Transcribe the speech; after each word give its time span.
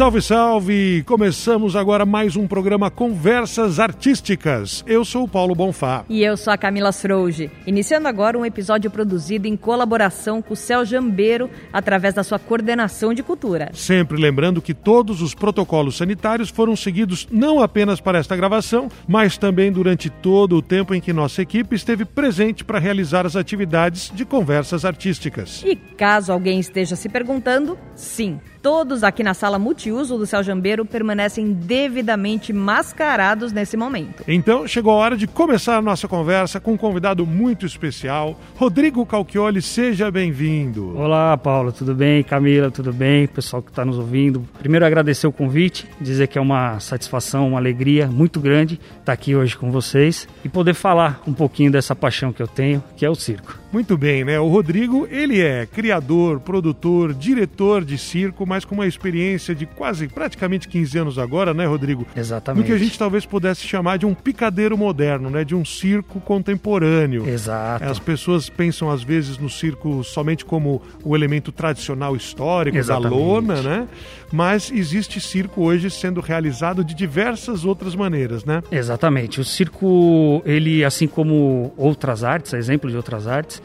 Salve, 0.00 0.22
salve! 0.22 1.02
Começamos 1.02 1.76
agora 1.76 2.06
mais 2.06 2.34
um 2.34 2.46
programa 2.46 2.90
Conversas 2.90 3.78
Artísticas. 3.78 4.82
Eu 4.86 5.04
sou 5.04 5.24
o 5.24 5.28
Paulo 5.28 5.54
Bonfá. 5.54 6.06
E 6.08 6.24
eu 6.24 6.38
sou 6.38 6.50
a 6.50 6.56
Camila 6.56 6.90
Frouge. 6.90 7.50
Iniciando 7.66 8.08
agora 8.08 8.38
um 8.38 8.46
episódio 8.46 8.90
produzido 8.90 9.46
em 9.46 9.58
colaboração 9.58 10.40
com 10.40 10.54
o 10.54 10.56
Céu 10.56 10.86
Jambeiro, 10.86 11.50
através 11.70 12.14
da 12.14 12.24
sua 12.24 12.38
coordenação 12.38 13.12
de 13.12 13.22
cultura. 13.22 13.72
Sempre 13.74 14.18
lembrando 14.18 14.62
que 14.62 14.72
todos 14.72 15.20
os 15.20 15.34
protocolos 15.34 15.98
sanitários 15.98 16.48
foram 16.48 16.74
seguidos 16.74 17.28
não 17.30 17.60
apenas 17.60 18.00
para 18.00 18.18
esta 18.18 18.34
gravação, 18.34 18.88
mas 19.06 19.36
também 19.36 19.70
durante 19.70 20.08
todo 20.08 20.56
o 20.56 20.62
tempo 20.62 20.94
em 20.94 21.00
que 21.02 21.12
nossa 21.12 21.42
equipe 21.42 21.76
esteve 21.76 22.06
presente 22.06 22.64
para 22.64 22.78
realizar 22.78 23.26
as 23.26 23.36
atividades 23.36 24.10
de 24.14 24.24
conversas 24.24 24.86
artísticas. 24.86 25.62
E 25.62 25.76
caso 25.76 26.32
alguém 26.32 26.58
esteja 26.58 26.96
se 26.96 27.10
perguntando, 27.10 27.78
sim, 27.94 28.40
Todos 28.62 29.02
aqui 29.02 29.22
na 29.22 29.32
sala 29.32 29.58
multiuso 29.58 29.89
do 29.90 30.26
Céu 30.26 30.42
Jambeiro 30.42 30.84
permanecem 30.84 31.52
devidamente 31.52 32.52
mascarados 32.52 33.52
nesse 33.52 33.76
momento. 33.76 34.22
Então 34.26 34.66
chegou 34.66 34.92
a 34.92 34.96
hora 34.96 35.16
de 35.16 35.26
começar 35.26 35.76
a 35.76 35.82
nossa 35.82 36.06
conversa 36.06 36.60
com 36.60 36.72
um 36.72 36.76
convidado 36.76 37.26
muito 37.26 37.66
especial. 37.66 38.38
Rodrigo 38.54 39.04
Calchioli, 39.04 39.60
seja 39.60 40.10
bem-vindo. 40.10 40.96
Olá, 40.96 41.36
Paulo, 41.36 41.72
tudo 41.72 41.94
bem? 41.94 42.22
Camila, 42.22 42.70
tudo 42.70 42.92
bem? 42.92 43.26
Pessoal 43.26 43.60
que 43.62 43.70
está 43.70 43.84
nos 43.84 43.98
ouvindo. 43.98 44.46
Primeiro 44.60 44.86
agradecer 44.86 45.26
o 45.26 45.32
convite, 45.32 45.88
dizer 46.00 46.28
que 46.28 46.38
é 46.38 46.40
uma 46.40 46.78
satisfação, 46.78 47.48
uma 47.48 47.58
alegria 47.58 48.06
muito 48.06 48.38
grande 48.38 48.80
estar 49.00 49.12
aqui 49.12 49.34
hoje 49.34 49.56
com 49.56 49.70
vocês 49.70 50.28
e 50.44 50.48
poder 50.48 50.74
falar 50.74 51.20
um 51.26 51.32
pouquinho 51.32 51.72
dessa 51.72 51.96
paixão 51.96 52.32
que 52.32 52.42
eu 52.42 52.48
tenho, 52.48 52.82
que 52.96 53.04
é 53.04 53.10
o 53.10 53.14
circo. 53.14 53.58
Muito 53.72 53.96
bem, 53.96 54.24
né? 54.24 54.38
O 54.40 54.48
Rodrigo, 54.48 55.06
ele 55.08 55.40
é 55.40 55.64
criador, 55.64 56.40
produtor, 56.40 57.14
diretor 57.14 57.84
de 57.84 57.96
circo, 57.96 58.44
mas 58.44 58.64
com 58.64 58.74
uma 58.74 58.86
experiência 58.86 59.54
de 59.54 59.64
quase, 59.80 60.08
praticamente 60.08 60.68
15 60.68 60.98
anos 60.98 61.18
agora, 61.18 61.54
né, 61.54 61.64
Rodrigo? 61.64 62.06
Exatamente. 62.14 62.60
No 62.60 62.66
que 62.66 62.72
a 62.74 62.76
gente 62.76 62.98
talvez 62.98 63.24
pudesse 63.24 63.66
chamar 63.66 63.96
de 63.96 64.04
um 64.04 64.12
picadeiro 64.12 64.76
moderno, 64.76 65.30
né? 65.30 65.42
De 65.42 65.54
um 65.54 65.64
circo 65.64 66.20
contemporâneo. 66.20 67.26
Exato. 67.26 67.86
As 67.86 67.98
pessoas 67.98 68.50
pensam, 68.50 68.90
às 68.90 69.02
vezes, 69.02 69.38
no 69.38 69.48
circo 69.48 70.04
somente 70.04 70.44
como 70.44 70.82
o 71.02 71.16
elemento 71.16 71.50
tradicional 71.50 72.14
histórico 72.14 72.76
Exatamente. 72.76 73.10
da 73.10 73.16
lona, 73.16 73.62
né? 73.62 73.88
Mas 74.30 74.70
existe 74.70 75.18
circo 75.18 75.62
hoje 75.62 75.90
sendo 75.90 76.20
realizado 76.20 76.84
de 76.84 76.94
diversas 76.94 77.64
outras 77.64 77.94
maneiras, 77.94 78.44
né? 78.44 78.62
Exatamente. 78.70 79.40
O 79.40 79.44
circo, 79.44 80.42
ele, 80.44 80.84
assim 80.84 81.06
como 81.06 81.72
outras 81.74 82.22
artes, 82.22 82.52
exemplo 82.52 82.90
de 82.90 82.98
outras 82.98 83.26
artes, 83.26 83.62